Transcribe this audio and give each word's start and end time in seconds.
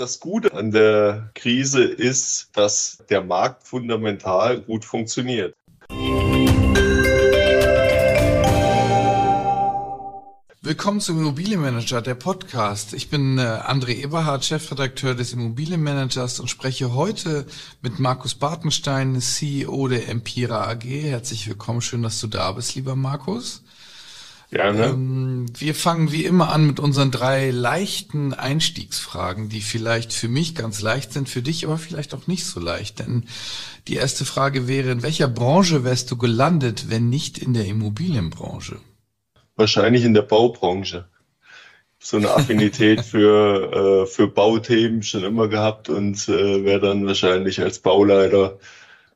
Das 0.00 0.18
Gute 0.18 0.54
an 0.54 0.70
der 0.70 1.30
Krise 1.34 1.84
ist, 1.84 2.48
dass 2.54 3.04
der 3.10 3.22
Markt 3.22 3.64
fundamental 3.64 4.62
gut 4.62 4.82
funktioniert. 4.82 5.54
Willkommen 10.62 11.00
zum 11.00 11.18
Immobilienmanager, 11.18 12.00
der 12.00 12.14
Podcast. 12.14 12.94
Ich 12.94 13.10
bin 13.10 13.36
äh, 13.36 13.42
André 13.42 14.02
Eberhardt, 14.02 14.46
Chefredakteur 14.46 15.14
des 15.14 15.34
Immobilienmanagers 15.34 16.40
und 16.40 16.48
spreche 16.48 16.94
heute 16.94 17.44
mit 17.82 17.98
Markus 17.98 18.34
Bartenstein, 18.34 19.20
CEO 19.20 19.86
der 19.88 20.08
Empira 20.08 20.66
AG. 20.66 20.84
Herzlich 20.84 21.46
willkommen, 21.46 21.82
schön, 21.82 22.02
dass 22.02 22.18
du 22.22 22.26
da 22.26 22.52
bist, 22.52 22.74
lieber 22.74 22.96
Markus. 22.96 23.62
Gerne. 24.50 24.86
Ähm, 24.86 25.46
wir 25.56 25.76
fangen 25.76 26.10
wie 26.10 26.24
immer 26.24 26.52
an 26.52 26.66
mit 26.66 26.80
unseren 26.80 27.12
drei 27.12 27.50
leichten 27.50 28.34
Einstiegsfragen, 28.34 29.48
die 29.48 29.60
vielleicht 29.60 30.12
für 30.12 30.28
mich 30.28 30.56
ganz 30.56 30.82
leicht 30.82 31.12
sind, 31.12 31.28
für 31.28 31.42
dich 31.42 31.64
aber 31.66 31.78
vielleicht 31.78 32.14
auch 32.14 32.26
nicht 32.26 32.44
so 32.44 32.58
leicht. 32.58 32.98
Denn 32.98 33.26
die 33.86 33.94
erste 33.94 34.24
Frage 34.24 34.66
wäre, 34.66 34.90
in 34.90 35.04
welcher 35.04 35.28
Branche 35.28 35.84
wärst 35.84 36.10
du 36.10 36.16
gelandet, 36.16 36.90
wenn 36.90 37.08
nicht 37.08 37.38
in 37.38 37.54
der 37.54 37.66
Immobilienbranche? 37.66 38.78
Wahrscheinlich 39.54 40.04
in 40.04 40.14
der 40.14 40.22
Baubranche. 40.22 41.08
So 42.00 42.16
eine 42.16 42.30
Affinität 42.30 43.00
für, 43.04 44.02
äh, 44.02 44.06
für 44.06 44.26
Bauthemen 44.26 45.04
schon 45.04 45.22
immer 45.22 45.46
gehabt 45.46 45.88
und 45.88 46.28
äh, 46.28 46.64
wäre 46.64 46.80
dann 46.80 47.06
wahrscheinlich 47.06 47.60
als 47.60 47.78
Bauleiter 47.78 48.58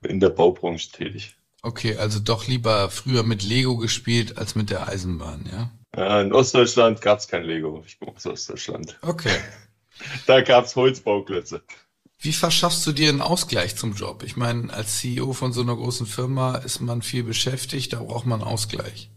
in 0.03 0.21
der 0.21 0.29
Baubranche 0.29 0.93
tätig. 0.93 1.35
Okay, 1.65 1.97
also 1.97 2.21
doch 2.21 2.47
lieber 2.47 2.91
früher 2.91 3.23
mit 3.23 3.43
Lego 3.43 3.79
gespielt 3.79 4.37
als 4.37 4.55
mit 4.55 4.69
der 4.69 4.87
Eisenbahn, 4.87 5.49
ja? 5.51 5.71
Ja, 5.97 6.21
in 6.21 6.35
Ostdeutschland 6.35 7.01
gab 7.01 7.21
es 7.21 7.29
kein 7.29 7.43
Lego. 7.45 7.83
Ich 7.87 7.99
komme 7.99 8.13
aus 8.15 8.27
Ostdeutschland. 8.27 8.99
Okay. 9.01 9.35
da 10.27 10.43
gab 10.43 10.67
es 10.67 10.77
Holzbauklötze. 10.77 11.63
Wie 12.19 12.35
verschaffst 12.35 12.87
du 12.87 12.93
dir 12.93 13.09
einen 13.09 13.23
Ausgleich 13.23 13.77
zum 13.77 13.95
Job? 13.95 14.25
Ich 14.25 14.37
meine, 14.37 14.75
als 14.75 14.99
CEO 14.99 15.33
von 15.33 15.55
so 15.55 15.63
einer 15.63 15.75
großen 15.75 16.05
Firma 16.05 16.57
ist 16.57 16.81
man 16.81 17.01
viel 17.01 17.23
beschäftigt, 17.23 17.95
da 17.95 18.03
braucht 18.03 18.27
man 18.27 18.43
Ausgleich. 18.43 19.11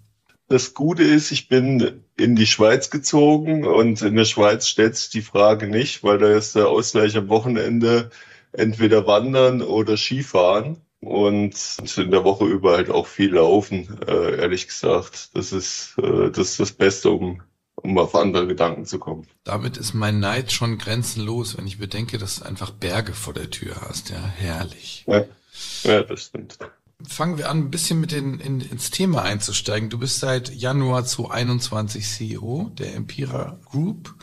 Das 0.47 0.73
Gute 0.73 1.03
ist, 1.03 1.31
ich 1.31 1.49
bin 1.49 2.05
in 2.15 2.37
die 2.37 2.47
Schweiz 2.47 2.89
gezogen 2.89 3.65
und 3.65 4.01
in 4.01 4.15
der 4.15 4.23
Schweiz 4.23 4.69
stellt 4.69 4.95
sich 4.95 5.09
die 5.09 5.21
Frage 5.21 5.67
nicht, 5.67 6.01
weil 6.01 6.17
da 6.17 6.31
ist 6.31 6.55
der 6.55 6.69
Ausgleich 6.69 7.17
am 7.17 7.27
Wochenende 7.27 8.09
entweder 8.53 9.05
wandern 9.05 9.61
oder 9.61 9.97
Skifahren 9.97 10.77
und 11.01 11.53
in 11.97 12.11
der 12.11 12.23
Woche 12.23 12.45
über 12.45 12.73
halt 12.77 12.89
auch 12.89 13.07
viel 13.07 13.33
laufen, 13.33 13.99
äh, 14.07 14.37
ehrlich 14.37 14.67
gesagt. 14.67 15.35
Das 15.35 15.51
ist, 15.51 15.95
äh, 16.01 16.31
das 16.31 16.51
ist 16.51 16.59
das 16.59 16.71
Beste, 16.71 17.11
um, 17.11 17.41
um 17.75 17.97
auf 17.97 18.15
andere 18.15 18.47
Gedanken 18.47 18.85
zu 18.85 18.99
kommen. 18.99 19.27
Damit 19.43 19.77
ist 19.77 19.93
mein 19.93 20.19
Neid 20.19 20.51
schon 20.51 20.77
grenzenlos, 20.77 21.57
wenn 21.57 21.67
ich 21.67 21.77
bedenke, 21.77 22.17
dass 22.17 22.39
du 22.39 22.45
einfach 22.45 22.71
Berge 22.71 23.13
vor 23.13 23.33
der 23.33 23.49
Tür 23.49 23.75
hast. 23.87 24.09
Ja, 24.09 24.19
herrlich. 24.19 25.05
Ja, 25.07 25.25
ja 25.83 26.03
das 26.03 26.25
stimmt. 26.25 26.57
Fangen 27.07 27.37
wir 27.37 27.51
an, 27.51 27.59
ein 27.59 27.71
bisschen 27.71 27.99
mit 28.01 28.11
in, 28.11 28.39
in, 28.39 28.59
ins 28.59 28.89
Thema 28.89 29.21
einzusteigen. 29.21 29.91
Du 29.91 29.99
bist 29.99 30.19
seit 30.19 30.51
Januar 30.51 31.05
2021 31.05 32.07
CEO 32.07 32.71
der 32.73 32.95
Empira 32.95 33.59
Group. 33.65 34.15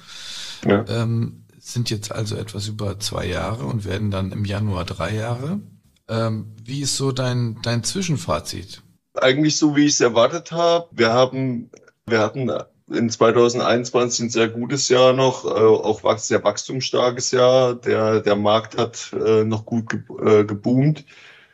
Ja. 0.66 0.84
Ähm, 0.88 1.44
sind 1.60 1.88
jetzt 1.90 2.10
also 2.10 2.36
etwas 2.36 2.66
über 2.66 2.98
zwei 2.98 3.26
Jahre 3.26 3.64
und 3.64 3.84
werden 3.84 4.10
dann 4.10 4.32
im 4.32 4.44
Januar 4.44 4.84
drei 4.84 5.14
Jahre. 5.14 5.60
Ähm, 6.08 6.54
wie 6.62 6.82
ist 6.82 6.96
so 6.96 7.12
dein, 7.12 7.58
dein 7.62 7.82
Zwischenfazit? 7.82 8.82
Eigentlich 9.14 9.56
so, 9.56 9.76
wie 9.76 9.86
ich 9.86 9.92
es 9.92 10.00
erwartet 10.00 10.52
habe. 10.52 10.88
Wir 10.92 11.12
haben, 11.12 11.70
wir 12.06 12.20
hatten 12.20 12.50
in 12.90 13.08
2021 13.08 14.26
ein 14.26 14.30
sehr 14.30 14.48
gutes 14.48 14.88
Jahr 14.88 15.12
noch, 15.12 15.44
äh, 15.44 15.48
auch 15.48 16.18
sehr 16.18 16.44
wachstumsstarkes 16.44 17.30
Jahr. 17.30 17.74
Der, 17.74 18.20
der 18.20 18.36
Markt 18.36 18.76
hat 18.76 19.12
äh, 19.12 19.44
noch 19.44 19.64
gut 19.64 19.88
ge 19.88 20.00
äh, 20.20 20.44
geboomt. 20.44 21.04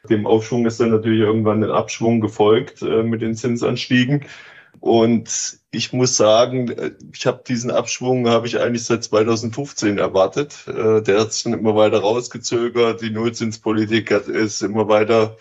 Dem 0.08 0.26
Aufschwung 0.26 0.66
ist 0.66 0.80
dann 0.80 0.90
natürlich 0.90 1.20
irgendwann 1.20 1.62
ein 1.62 1.70
Abschwung 1.70 2.20
gefolgt 2.20 2.82
äh, 2.82 3.02
mit 3.02 3.20
den 3.20 3.34
Zinsanstiegen. 3.34 4.24
Und 4.80 5.58
ich 5.70 5.92
muss 5.92 6.16
sagen, 6.16 6.70
äh, 6.70 6.92
ich 7.14 7.26
habe 7.26 7.42
diesen 7.46 7.70
Abschwung 7.70 8.28
habe 8.28 8.46
ich 8.46 8.58
eigentlich 8.58 8.84
seit 8.84 9.04
2015 9.04 9.98
erwartet. 9.98 10.66
Äh, 10.66 11.02
der 11.02 11.20
hat 11.20 11.32
sich 11.32 11.44
dann 11.44 11.54
immer 11.54 11.76
weiter 11.76 12.00
rausgezögert. 12.00 13.02
Die 13.02 13.10
Nullzinspolitik 13.10 14.10
ist 14.10 14.62
immer 14.62 14.88
weiter 14.88 15.36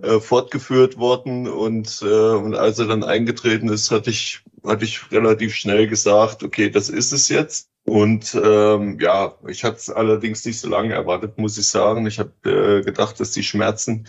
äh, 0.00 0.20
fortgeführt 0.20 0.98
worden 0.98 1.48
und, 1.48 2.02
und 2.02 2.54
als 2.54 2.78
er 2.78 2.86
dann 2.86 3.04
eingetreten 3.04 3.68
ist, 3.68 3.90
hatte 3.90 4.10
ich 4.10 4.42
hatte 4.64 4.84
ich 4.84 5.10
relativ 5.10 5.54
schnell 5.54 5.88
gesagt, 5.88 6.42
okay, 6.42 6.70
das 6.70 6.88
ist 6.88 7.12
es 7.12 7.28
jetzt. 7.28 7.68
Und 7.84 8.38
ähm, 8.42 8.98
ja, 9.00 9.34
ich 9.48 9.64
hatte 9.64 9.76
es 9.76 9.90
allerdings 9.90 10.44
nicht 10.44 10.60
so 10.60 10.68
lange 10.68 10.94
erwartet, 10.94 11.38
muss 11.38 11.58
ich 11.58 11.66
sagen. 11.66 12.06
Ich 12.06 12.20
habe 12.20 12.32
äh, 12.44 12.84
gedacht, 12.84 13.18
dass 13.18 13.32
die 13.32 13.42
Schmerzen 13.42 14.06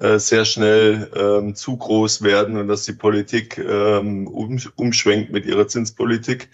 äh, 0.00 0.18
sehr 0.18 0.44
schnell 0.44 1.10
ähm, 1.16 1.54
zu 1.54 1.76
groß 1.76 2.22
werden 2.22 2.56
und 2.56 2.68
dass 2.68 2.84
die 2.84 2.92
Politik 2.92 3.58
ähm, 3.58 4.26
um, 4.26 4.60
umschwenkt 4.76 5.32
mit 5.32 5.46
ihrer 5.46 5.68
Zinspolitik. 5.68 6.48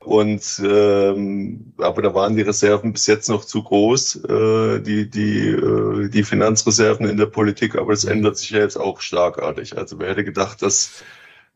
Und 0.00 0.62
ähm, 0.64 1.72
aber 1.76 2.02
da 2.02 2.14
waren 2.14 2.36
die 2.36 2.42
Reserven 2.42 2.92
bis 2.92 3.06
jetzt 3.08 3.28
noch 3.28 3.44
zu 3.44 3.62
groß, 3.62 4.24
äh, 4.24 4.80
die 4.80 5.10
die 5.10 5.48
äh, 5.48 6.08
die 6.08 6.22
Finanzreserven 6.22 7.06
in 7.08 7.16
der 7.18 7.26
Politik. 7.26 7.74
Aber 7.76 7.92
das 7.92 8.04
ändert 8.04 8.38
sich 8.38 8.50
ja 8.50 8.60
jetzt 8.60 8.76
auch 8.76 9.00
starkartig. 9.00 9.76
Also 9.76 9.98
wer 9.98 10.10
hätte 10.10 10.24
gedacht, 10.24 10.62
dass 10.62 11.02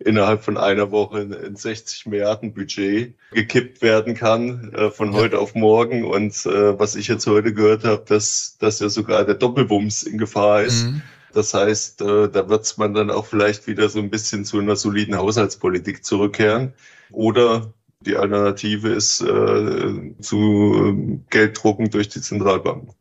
innerhalb 0.04 0.44
von 0.44 0.56
einer 0.56 0.90
Woche 0.90 1.20
ein 1.20 1.56
60 1.56 2.06
Milliarden 2.06 2.54
Budget 2.54 3.14
gekippt 3.32 3.82
werden 3.82 4.14
kann 4.14 4.72
äh, 4.74 4.90
von 4.90 5.12
heute 5.12 5.38
auf 5.38 5.54
morgen. 5.54 6.04
Und 6.04 6.46
äh, 6.46 6.78
was 6.78 6.96
ich 6.96 7.08
jetzt 7.08 7.26
heute 7.26 7.54
gehört 7.54 7.84
habe, 7.84 8.04
dass, 8.06 8.56
dass 8.58 8.80
ja 8.80 8.88
sogar 8.88 9.24
der 9.24 9.34
Doppelwumms 9.34 10.02
in 10.02 10.18
Gefahr 10.18 10.62
ist. 10.62 10.84
Mhm. 10.84 11.02
Das 11.32 11.54
heißt, 11.54 12.02
äh, 12.02 12.28
da 12.28 12.48
wird 12.48 12.78
man 12.78 12.94
dann 12.94 13.10
auch 13.10 13.26
vielleicht 13.26 13.66
wieder 13.66 13.88
so 13.88 13.98
ein 13.98 14.10
bisschen 14.10 14.44
zu 14.44 14.58
einer 14.58 14.76
soliden 14.76 15.16
Haushaltspolitik 15.16 16.04
zurückkehren. 16.04 16.74
Oder 17.10 17.72
die 18.00 18.16
Alternative 18.16 18.88
ist 18.88 19.20
äh, 19.20 20.14
zu 20.20 20.38
äh, 20.38 21.18
Gelddrucken 21.30 21.90
durch 21.90 22.08
die 22.08 22.20
Zentralbanken. 22.20 22.94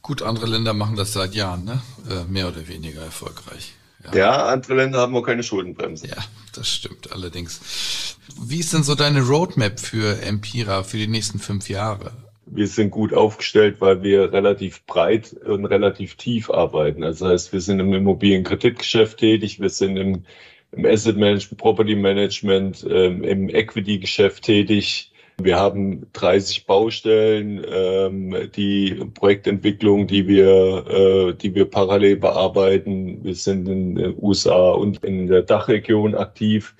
Gut, 0.00 0.22
andere 0.22 0.46
Länder 0.46 0.74
machen 0.74 0.96
das 0.96 1.12
seit 1.12 1.34
Jahren, 1.34 1.64
ne? 1.64 1.80
Äh, 2.10 2.24
mehr 2.24 2.48
oder 2.48 2.66
weniger 2.66 3.02
erfolgreich. 3.02 3.74
Ja. 4.04 4.18
ja, 4.18 4.46
andere 4.46 4.74
Länder 4.74 4.98
haben 4.98 5.16
auch 5.16 5.22
keine 5.22 5.42
Schuldenbremse. 5.42 6.08
Ja, 6.08 6.16
das 6.54 6.68
stimmt 6.68 7.12
allerdings. 7.12 8.16
Wie 8.40 8.58
ist 8.58 8.72
denn 8.72 8.82
so 8.82 8.94
deine 8.94 9.22
Roadmap 9.22 9.78
für 9.78 10.20
Empira 10.22 10.82
für 10.82 10.96
die 10.96 11.06
nächsten 11.06 11.38
fünf 11.38 11.68
Jahre? 11.68 12.12
wir 12.54 12.66
sind 12.66 12.90
gut 12.90 13.14
aufgestellt, 13.14 13.76
weil 13.80 14.02
wir 14.02 14.32
relativ 14.32 14.84
breit 14.86 15.32
und 15.32 15.64
relativ 15.64 16.16
tief 16.16 16.50
arbeiten. 16.50 17.02
Das 17.02 17.20
heißt, 17.20 17.52
wir 17.52 17.60
sind 17.60 17.80
im 17.80 17.94
Immobilienkreditgeschäft 17.94 19.18
tätig, 19.18 19.60
wir 19.60 19.70
sind 19.70 19.96
im, 19.96 20.24
im 20.72 20.84
Asset 20.84 21.16
Management, 21.16 21.58
Property 21.58 21.96
Management, 21.96 22.86
ähm, 22.88 23.24
im 23.24 23.48
Equity-Geschäft 23.48 24.44
tätig. 24.44 25.11
Wir 25.44 25.58
haben 25.58 26.06
30 26.12 26.66
Baustellen, 26.66 27.64
ähm, 27.70 28.50
die 28.54 28.94
Projektentwicklung, 29.14 30.06
die 30.06 30.26
wir, 30.28 30.86
äh, 30.88 31.34
die 31.34 31.54
wir 31.54 31.66
parallel 31.66 32.16
bearbeiten. 32.16 33.22
Wir 33.24 33.34
sind 33.34 33.68
in 33.68 33.94
den 33.96 34.14
USA 34.20 34.70
und 34.70 35.02
in 35.04 35.26
der 35.26 35.42
Dachregion 35.42 36.14
aktiv. 36.14 36.74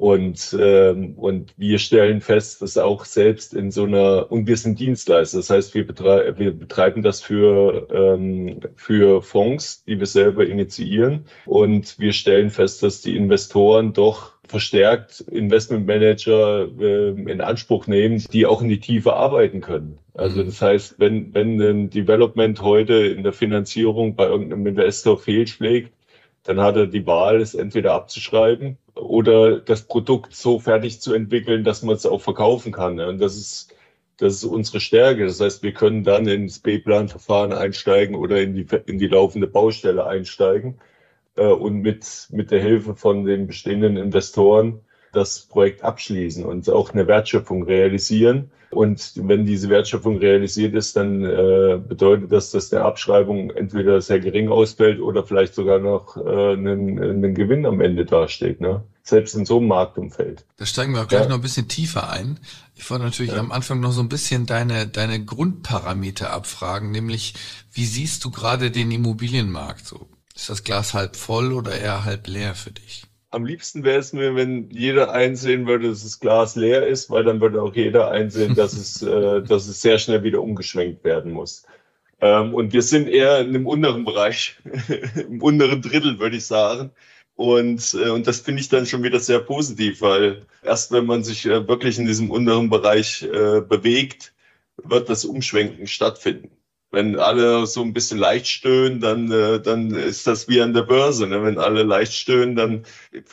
Und, 0.00 0.56
ähm, 0.58 1.12
und 1.18 1.52
wir 1.58 1.78
stellen 1.78 2.22
fest, 2.22 2.62
dass 2.62 2.78
auch 2.78 3.04
selbst 3.04 3.52
in 3.52 3.70
so 3.70 3.84
einer, 3.84 4.32
und 4.32 4.46
wir 4.46 4.56
sind 4.56 4.80
Dienstleister, 4.80 5.36
das 5.36 5.50
heißt, 5.50 5.74
wir, 5.74 5.86
betrei 5.86 6.38
wir 6.38 6.52
betreiben 6.52 7.02
das 7.02 7.20
für, 7.20 7.86
ähm, 7.92 8.60
für 8.76 9.20
Fonds, 9.20 9.84
die 9.84 9.98
wir 9.98 10.06
selber 10.06 10.46
initiieren. 10.46 11.26
Und 11.44 11.98
wir 11.98 12.14
stellen 12.14 12.48
fest, 12.48 12.82
dass 12.82 13.02
die 13.02 13.14
Investoren 13.14 13.92
doch 13.92 14.32
verstärkt 14.48 15.20
Investmentmanager 15.20 16.68
äh, 16.80 17.10
in 17.10 17.42
Anspruch 17.42 17.86
nehmen, 17.86 18.24
die 18.32 18.46
auch 18.46 18.62
in 18.62 18.70
die 18.70 18.80
Tiefe 18.80 19.12
arbeiten 19.12 19.60
können. 19.60 19.98
Also 20.14 20.40
mhm. 20.40 20.46
das 20.46 20.62
heißt, 20.62 20.94
wenn, 20.96 21.34
wenn 21.34 21.60
ein 21.60 21.90
Development 21.90 22.62
heute 22.62 22.94
in 22.94 23.22
der 23.22 23.34
Finanzierung 23.34 24.16
bei 24.16 24.24
irgendeinem 24.24 24.66
Investor 24.66 25.18
fehlschlägt, 25.18 25.92
dann 26.44 26.58
hat 26.58 26.76
er 26.76 26.86
die 26.86 27.06
Wahl, 27.06 27.42
es 27.42 27.54
entweder 27.54 27.92
abzuschreiben 27.92 28.78
oder 29.00 29.60
das 29.60 29.82
Produkt 29.82 30.34
so 30.34 30.58
fertig 30.58 31.00
zu 31.00 31.14
entwickeln, 31.14 31.64
dass 31.64 31.82
man 31.82 31.96
es 31.96 32.06
auch 32.06 32.20
verkaufen 32.20 32.72
kann. 32.72 33.00
Und 33.00 33.18
das 33.18 33.36
ist, 33.36 33.74
das 34.18 34.34
ist 34.34 34.44
unsere 34.44 34.80
Stärke. 34.80 35.26
Das 35.26 35.40
heißt, 35.40 35.62
wir 35.62 35.72
können 35.72 36.04
dann 36.04 36.26
ins 36.26 36.58
B-Plan-Verfahren 36.58 37.52
einsteigen 37.52 38.14
oder 38.14 38.40
in 38.40 38.54
die, 38.54 38.66
in 38.86 38.98
die 38.98 39.08
laufende 39.08 39.46
Baustelle 39.46 40.06
einsteigen 40.06 40.78
äh, 41.36 41.46
und 41.46 41.80
mit, 41.80 42.28
mit 42.30 42.50
der 42.50 42.60
Hilfe 42.62 42.94
von 42.94 43.24
den 43.24 43.46
bestehenden 43.46 43.96
Investoren 43.96 44.80
das 45.12 45.40
Projekt 45.40 45.82
abschließen 45.82 46.44
und 46.44 46.68
auch 46.70 46.92
eine 46.92 47.06
Wertschöpfung 47.06 47.64
realisieren. 47.64 48.50
Und 48.70 49.14
wenn 49.16 49.46
diese 49.46 49.68
Wertschöpfung 49.68 50.18
realisiert 50.18 50.74
ist, 50.74 50.96
dann 50.96 51.24
äh, 51.24 51.80
bedeutet 51.84 52.30
das, 52.30 52.52
dass 52.52 52.70
der 52.70 52.84
Abschreibung 52.84 53.50
entweder 53.50 54.00
sehr 54.00 54.20
gering 54.20 54.48
ausfällt 54.48 55.00
oder 55.00 55.24
vielleicht 55.24 55.54
sogar 55.54 55.80
noch 55.80 56.16
äh, 56.16 56.52
einen, 56.52 57.02
einen 57.02 57.34
Gewinn 57.34 57.66
am 57.66 57.80
Ende 57.80 58.04
dasteht. 58.04 58.60
Ne? 58.60 58.84
Selbst 59.02 59.34
in 59.34 59.44
so 59.44 59.58
einem 59.58 59.66
Marktumfeld. 59.66 60.44
Da 60.56 60.66
steigen 60.66 60.94
wir 60.94 61.02
auch 61.02 61.08
gleich 61.08 61.22
ja. 61.22 61.28
noch 61.28 61.36
ein 61.36 61.42
bisschen 61.42 61.66
tiefer 61.66 62.10
ein. 62.10 62.38
Ich 62.76 62.88
wollte 62.88 63.04
natürlich 63.04 63.32
ja. 63.32 63.40
am 63.40 63.50
Anfang 63.50 63.80
noch 63.80 63.90
so 63.90 64.02
ein 64.02 64.08
bisschen 64.08 64.46
deine, 64.46 64.86
deine 64.86 65.24
Grundparameter 65.24 66.32
abfragen, 66.32 66.92
nämlich 66.92 67.34
wie 67.72 67.84
siehst 67.84 68.24
du 68.24 68.30
gerade 68.30 68.70
den 68.70 68.92
Immobilienmarkt 68.92 69.84
so? 69.84 70.08
Ist 70.36 70.48
das 70.48 70.62
Glas 70.62 70.94
halb 70.94 71.16
voll 71.16 71.52
oder 71.52 71.72
eher 71.76 72.04
halb 72.04 72.28
leer 72.28 72.54
für 72.54 72.70
dich? 72.70 73.09
Am 73.30 73.44
liebsten 73.44 73.84
wäre 73.84 74.00
es 74.00 74.12
mir, 74.12 74.34
wenn 74.34 74.70
jeder 74.70 75.12
einsehen 75.12 75.66
würde, 75.66 75.88
dass 75.88 76.02
das 76.02 76.18
Glas 76.18 76.56
leer 76.56 76.86
ist, 76.86 77.10
weil 77.10 77.24
dann 77.24 77.40
würde 77.40 77.62
auch 77.62 77.74
jeder 77.74 78.10
einsehen, 78.10 78.54
dass 78.54 78.72
es, 78.72 79.02
äh, 79.02 79.42
dass 79.42 79.68
es 79.68 79.80
sehr 79.80 79.98
schnell 79.98 80.22
wieder 80.22 80.42
umgeschwenkt 80.42 81.04
werden 81.04 81.32
muss. 81.32 81.64
Ähm, 82.20 82.54
und 82.54 82.72
wir 82.72 82.82
sind 82.82 83.08
eher 83.08 83.40
in 83.40 83.52
dem 83.52 83.66
unteren 83.66 84.04
Bereich, 84.04 84.56
im 85.28 85.42
unteren 85.42 85.82
Drittel, 85.82 86.18
würde 86.18 86.36
ich 86.36 86.46
sagen. 86.46 86.90
Und, 87.36 87.94
äh, 87.94 88.10
und 88.10 88.26
das 88.26 88.40
finde 88.40 88.60
ich 88.60 88.68
dann 88.68 88.86
schon 88.86 89.02
wieder 89.02 89.20
sehr 89.20 89.40
positiv, 89.40 90.02
weil 90.02 90.42
erst 90.62 90.92
wenn 90.92 91.06
man 91.06 91.24
sich 91.24 91.46
äh, 91.46 91.66
wirklich 91.68 91.98
in 91.98 92.06
diesem 92.06 92.30
unteren 92.30 92.68
Bereich 92.68 93.22
äh, 93.22 93.60
bewegt, 93.60 94.34
wird 94.82 95.08
das 95.08 95.24
Umschwenken 95.24 95.86
stattfinden 95.86 96.50
wenn 96.90 97.18
alle 97.18 97.66
so 97.66 97.82
ein 97.82 97.92
bisschen 97.92 98.18
leicht 98.18 98.48
stöhnen, 98.48 99.00
dann, 99.00 99.30
äh, 99.30 99.60
dann 99.60 99.92
ist 99.92 100.26
das 100.26 100.48
wie 100.48 100.60
an 100.60 100.74
der 100.74 100.82
Börse. 100.82 101.26
Ne? 101.26 101.42
Wenn 101.44 101.58
alle 101.58 101.84
leicht 101.84 102.12
stöhnen, 102.14 102.56
dann, 102.56 102.84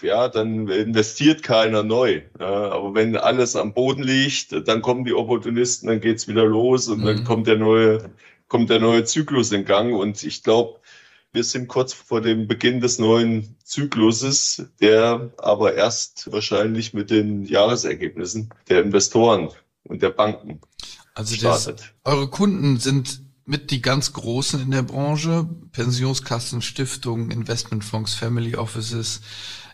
ja, 0.02 0.28
dann 0.28 0.68
investiert 0.68 1.42
keiner 1.42 1.82
neu. 1.84 2.22
Ja? 2.40 2.72
Aber 2.72 2.94
wenn 2.94 3.18
alles 3.18 3.56
am 3.56 3.74
Boden 3.74 4.04
liegt, 4.04 4.68
dann 4.68 4.82
kommen 4.82 5.06
die 5.06 5.14
Opportunisten, 5.14 5.90
dann 5.90 6.02
geht's 6.02 6.28
wieder 6.28 6.46
los 6.46 6.88
und 6.88 7.02
mhm. 7.02 7.06
dann 7.06 7.24
kommt 7.24 7.48
der 7.48 7.58
neue, 7.58 8.12
kommt 8.48 8.70
der 8.70 8.80
neue 8.80 9.06
Zyklus 9.06 9.52
in 9.52 9.66
Gang. 9.66 9.96
Und 9.96 10.24
ich 10.24 10.44
glaube, 10.44 10.80
wir 11.34 11.44
sind 11.44 11.68
kurz 11.68 11.94
vor 11.94 12.22
dem 12.22 12.48
Beginn 12.48 12.80
des 12.80 13.00
neuen 13.00 13.56
Zykluses, 13.64 14.66
der 14.80 15.32
aber 15.38 15.74
erst 15.74 16.32
wahrscheinlich 16.32 16.94
mit 16.94 17.10
den 17.10 17.44
Jahresergebnissen 17.44 18.50
der 18.70 18.84
Investoren 18.84 19.50
und 19.84 20.04
der 20.04 20.12
Banken 20.12 20.62
also 21.16 21.36
startet. 21.36 21.80
Das, 21.80 22.14
eure 22.14 22.30
Kunden 22.30 22.78
sind 22.78 23.27
mit 23.48 23.72
die 23.72 23.82
ganz 23.82 24.14
Großen 24.14 24.62
in 24.62 24.72
der 24.72 24.84
Branche, 24.84 25.48
Pensionskassen, 25.72 26.62
Stiftungen, 26.62 27.32
Investmentfonds, 27.32 28.14
Family 28.14 28.56
Offices. 28.56 29.22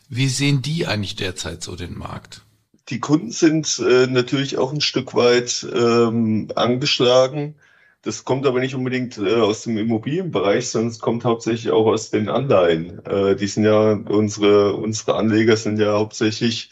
Wie 0.08 0.30
sehen 0.30 0.62
die 0.62 0.86
eigentlich 0.86 1.16
derzeit 1.16 1.64
so 1.64 1.76
den 1.76 1.98
Markt? 1.98 2.44
Die 2.90 3.00
Kunden 3.00 3.32
sind 3.32 3.80
äh, 3.80 4.06
natürlich 4.08 4.58
auch 4.58 4.72
ein 4.72 4.82
Stück 4.82 5.16
weit 5.16 5.66
ähm, 5.74 6.50
angeschlagen. 6.56 7.56
Das 8.04 8.26
kommt 8.26 8.46
aber 8.46 8.60
nicht 8.60 8.76
unbedingt 8.76 9.18
äh, 9.18 9.36
aus 9.36 9.64
dem 9.64 9.78
Immobilienbereich, 9.78 10.70
sondern 10.70 10.92
es 10.92 11.00
kommt 11.00 11.26
hauptsächlich 11.26 11.72
auch 11.72 11.88
aus 11.88 12.12
den 12.12 12.30
Anleihen. 12.30 13.04
Äh, 13.06 13.36
die 13.36 13.48
sind 13.48 13.64
ja, 13.64 13.94
unsere, 13.94 14.76
unsere 14.76 15.16
Anleger 15.16 15.58
sind 15.58 15.80
ja 15.80 15.94
hauptsächlich 15.94 16.70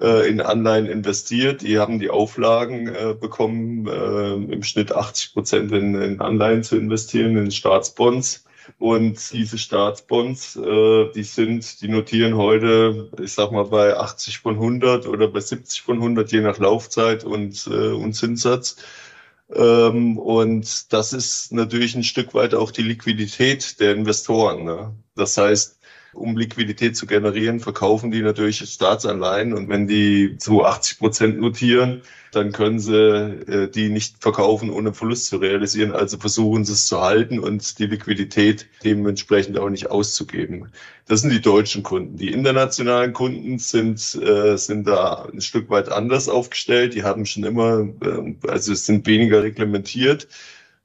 in 0.00 0.40
Anleihen 0.40 0.86
investiert. 0.86 1.62
Die 1.62 1.78
haben 1.78 1.98
die 1.98 2.10
Auflagen 2.10 2.88
äh, 2.88 3.14
bekommen, 3.18 3.86
äh, 3.86 4.32
im 4.52 4.62
Schnitt 4.62 4.92
80 4.92 5.34
Prozent 5.34 5.72
in, 5.72 6.20
Anleihen 6.20 6.62
zu 6.62 6.76
investieren, 6.76 7.36
in 7.36 7.50
Staatsbonds. 7.50 8.44
Und 8.78 9.32
diese 9.32 9.58
Staatsbonds, 9.58 10.56
äh, 10.56 11.10
die 11.12 11.22
sind, 11.22 11.80
die 11.82 11.88
notieren 11.88 12.36
heute, 12.36 13.10
ich 13.20 13.32
sag 13.32 13.52
mal, 13.52 13.64
bei 13.64 13.96
80 13.96 14.38
von 14.38 14.54
100 14.54 15.06
oder 15.06 15.28
bei 15.28 15.40
70 15.40 15.82
von 15.82 15.96
100, 15.96 16.30
je 16.32 16.40
nach 16.40 16.58
Laufzeit 16.58 17.24
und, 17.24 17.66
äh, 17.66 17.90
und 17.92 18.14
Zinssatz. 18.14 18.76
Ähm, 19.52 20.18
und 20.18 20.92
das 20.92 21.12
ist 21.12 21.52
natürlich 21.52 21.94
ein 21.94 22.04
Stück 22.04 22.34
weit 22.34 22.54
auch 22.54 22.70
die 22.70 22.82
Liquidität 22.82 23.80
der 23.80 23.94
Investoren. 23.94 24.64
Ne? 24.64 24.94
Das 25.16 25.36
heißt, 25.36 25.79
um 26.12 26.36
Liquidität 26.36 26.96
zu 26.96 27.06
generieren, 27.06 27.60
verkaufen 27.60 28.10
die 28.10 28.22
natürlich 28.22 28.58
Staatsanleihen. 28.58 29.52
Und 29.52 29.68
wenn 29.68 29.86
die 29.86 30.36
zu 30.38 30.64
80 30.64 30.98
Prozent 30.98 31.40
notieren, 31.40 32.02
dann 32.32 32.52
können 32.52 32.78
sie 32.78 32.94
äh, 32.94 33.70
die 33.70 33.88
nicht 33.88 34.16
verkaufen, 34.20 34.70
ohne 34.70 34.92
Verlust 34.92 35.26
zu 35.26 35.38
realisieren. 35.38 35.92
Also 35.92 36.18
versuchen 36.18 36.64
sie 36.64 36.72
es 36.72 36.86
zu 36.86 37.00
halten 37.00 37.38
und 37.38 37.78
die 37.78 37.86
Liquidität 37.86 38.66
dementsprechend 38.84 39.58
auch 39.58 39.68
nicht 39.68 39.90
auszugeben. 39.90 40.70
Das 41.06 41.22
sind 41.22 41.30
die 41.30 41.40
deutschen 41.40 41.82
Kunden. 41.82 42.16
Die 42.16 42.32
internationalen 42.32 43.12
Kunden 43.12 43.58
sind, 43.58 44.14
äh, 44.22 44.56
sind 44.56 44.86
da 44.86 45.28
ein 45.32 45.40
Stück 45.40 45.70
weit 45.70 45.90
anders 45.90 46.28
aufgestellt. 46.28 46.94
Die 46.94 47.02
haben 47.02 47.26
schon 47.26 47.44
immer, 47.44 47.88
äh, 48.02 48.48
also 48.48 48.74
sind 48.74 49.06
weniger 49.06 49.42
reglementiert, 49.42 50.28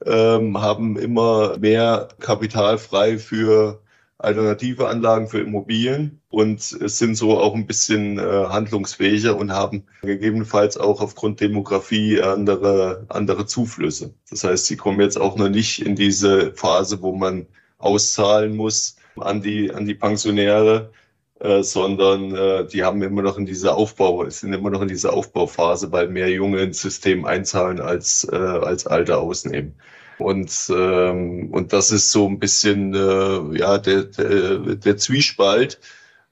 ähm, 0.05 0.59
haben 0.59 0.97
immer 0.97 1.57
mehr 1.59 2.09
Kapital 2.19 2.77
frei 2.77 3.17
für 3.19 3.81
alternative 4.25 4.87
Anlagen 4.87 5.27
für 5.27 5.39
Immobilien 5.39 6.21
und 6.29 6.61
sind 6.61 7.15
so 7.15 7.39
auch 7.39 7.55
ein 7.55 7.67
bisschen 7.67 8.17
äh, 8.17 8.21
handlungsfähiger 8.21 9.37
und 9.37 9.51
haben 9.51 9.85
gegebenenfalls 10.01 10.77
auch 10.77 11.01
aufgrund 11.01 11.39
Demografie 11.39 12.21
andere, 12.21 13.05
andere 13.09 13.45
Zuflüsse. 13.45 14.13
Das 14.29 14.43
heißt, 14.43 14.65
sie 14.65 14.75
kommen 14.75 14.99
jetzt 14.99 15.19
auch 15.19 15.37
noch 15.37 15.49
nicht 15.49 15.85
in 15.85 15.95
diese 15.95 16.53
Phase, 16.53 17.01
wo 17.01 17.13
man 17.13 17.47
auszahlen 17.77 18.55
muss 18.55 18.97
an 19.17 19.41
die, 19.41 19.73
an 19.73 19.85
die 19.85 19.95
Pensionäre, 19.95 20.91
äh, 21.39 21.63
sondern 21.63 22.33
äh, 22.35 22.65
die 22.65 22.83
haben 22.83 23.01
immer 23.01 23.21
noch 23.21 23.37
in 23.37 23.45
dieser 23.45 23.75
Aufbau, 23.75 24.27
sind 24.29 24.53
immer 24.53 24.69
noch 24.69 24.81
in 24.81 24.87
dieser 24.87 25.13
Aufbauphase, 25.13 25.91
weil 25.91 26.07
mehr 26.07 26.29
Junge 26.29 26.61
ins 26.61 26.81
System 26.81 27.25
einzahlen 27.25 27.79
als, 27.79 28.27
äh, 28.31 28.35
als 28.35 28.87
Alte 28.87 29.17
ausnehmen. 29.17 29.75
Und, 30.17 30.69
ähm, 30.69 31.49
und 31.51 31.73
das 31.73 31.91
ist 31.91 32.11
so 32.11 32.27
ein 32.27 32.39
bisschen 32.39 32.93
äh, 32.93 33.57
ja, 33.57 33.77
der, 33.77 34.03
der, 34.03 34.57
der 34.75 34.97
Zwiespalt. 34.97 35.79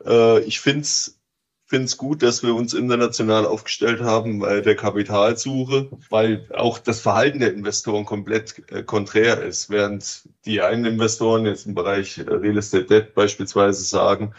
Äh, 0.06 0.41
ich 0.41 0.59
finde 0.59 0.81
es 0.83 1.97
gut, 1.97 2.24
dass 2.24 2.44
wir 2.44 2.56
uns 2.56 2.74
international 2.74 3.45
aufgestellt 3.45 4.01
haben 4.01 4.39
bei 4.39 4.62
der 4.62 4.75
Kapitalsuche, 4.75 5.89
weil 6.09 6.47
auch 6.56 6.77
das 6.80 7.01
Verhalten 7.01 7.39
der 7.39 7.53
Investoren 7.53 8.06
komplett 8.06 8.63
äh, 8.71 8.83
konträr 8.83 9.41
ist. 9.41 9.69
Während 9.69 10.30
die 10.45 10.62
einen 10.62 10.85
Investoren 10.85 11.45
jetzt 11.45 11.65
im 11.65 11.75
Bereich 11.75 12.19
Real 12.25 12.57
Estate 12.57 12.85
Debt 12.85 13.13
beispielsweise 13.15 13.83
sagen, 13.83 14.33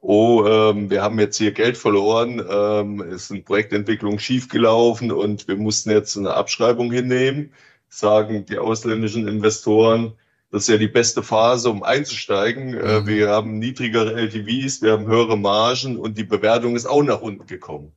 oh, 0.00 0.46
ähm, 0.46 0.88
wir 0.88 1.02
haben 1.02 1.18
jetzt 1.18 1.36
hier 1.36 1.52
Geld 1.52 1.76
verloren, 1.76 2.42
ähm, 2.48 3.00
ist 3.00 3.30
eine 3.30 3.42
Projektentwicklung 3.42 4.18
schiefgelaufen 4.18 5.10
und 5.10 5.48
wir 5.48 5.56
mussten 5.56 5.90
jetzt 5.90 6.16
eine 6.16 6.34
Abschreibung 6.34 6.92
hinnehmen 6.92 7.52
sagen 7.88 8.44
die 8.46 8.58
ausländischen 8.58 9.28
Investoren, 9.28 10.14
das 10.50 10.62
ist 10.62 10.68
ja 10.68 10.76
die 10.76 10.88
beste 10.88 11.22
Phase, 11.22 11.70
um 11.70 11.82
einzusteigen. 11.82 12.74
Äh, 12.74 13.00
mhm. 13.00 13.06
Wir 13.06 13.28
haben 13.30 13.58
niedrigere 13.58 14.14
LTVs, 14.14 14.82
wir 14.82 14.92
haben 14.92 15.06
höhere 15.06 15.36
Margen 15.36 15.98
und 15.98 16.16
die 16.16 16.24
Bewertung 16.24 16.76
ist 16.76 16.86
auch 16.86 17.02
nach 17.02 17.20
unten 17.20 17.46
gekommen. 17.46 17.92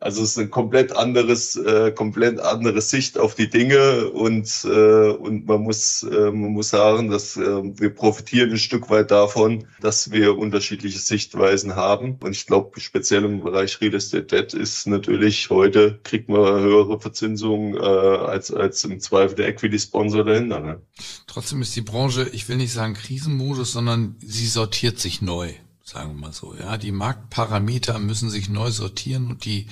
Also 0.00 0.22
es 0.22 0.30
ist 0.30 0.38
ein 0.38 0.50
komplett 0.50 0.92
anderes, 0.92 1.56
äh, 1.56 1.90
komplett 1.90 2.38
andere 2.38 2.80
Sicht 2.80 3.18
auf 3.18 3.34
die 3.34 3.50
Dinge 3.50 4.08
und 4.10 4.64
äh, 4.64 5.10
und 5.10 5.46
man 5.46 5.62
muss 5.62 6.04
äh, 6.04 6.30
man 6.30 6.52
muss 6.52 6.68
sagen, 6.70 7.10
dass 7.10 7.36
äh, 7.36 7.40
wir 7.42 7.90
profitieren 7.90 8.50
ein 8.52 8.58
Stück 8.58 8.90
weit 8.90 9.10
davon, 9.10 9.66
dass 9.80 10.12
wir 10.12 10.38
unterschiedliche 10.38 11.00
Sichtweisen 11.00 11.74
haben. 11.74 12.16
Und 12.22 12.30
ich 12.30 12.46
glaube, 12.46 12.78
speziell 12.78 13.24
im 13.24 13.42
Bereich 13.42 13.80
Real 13.80 13.94
Estate 13.94 14.22
Debt 14.24 14.54
ist 14.54 14.86
natürlich 14.86 15.50
heute 15.50 15.98
kriegt 16.04 16.28
man 16.28 16.60
höhere 16.60 17.00
Verzinsungen 17.00 17.74
äh, 17.74 17.80
als 17.80 18.52
als 18.52 18.84
im 18.84 19.00
Zweifel 19.00 19.34
der 19.34 19.48
Equity 19.48 19.80
Sponsor 19.80 20.24
dahinter. 20.24 20.60
Ne? 20.60 20.80
Trotzdem 21.26 21.60
ist 21.60 21.74
die 21.74 21.82
Branche, 21.82 22.28
ich 22.32 22.48
will 22.48 22.56
nicht 22.56 22.72
sagen 22.72 22.94
Krisenmodus, 22.94 23.72
sondern 23.72 24.14
sie 24.20 24.46
sortiert 24.46 25.00
sich 25.00 25.22
neu 25.22 25.54
sagen 25.88 26.14
wir 26.14 26.20
mal 26.20 26.32
so. 26.32 26.54
Ja, 26.54 26.76
die 26.76 26.92
Marktparameter 26.92 27.98
müssen 27.98 28.30
sich 28.30 28.48
neu 28.48 28.70
sortieren 28.70 29.30
und 29.30 29.44
die 29.44 29.66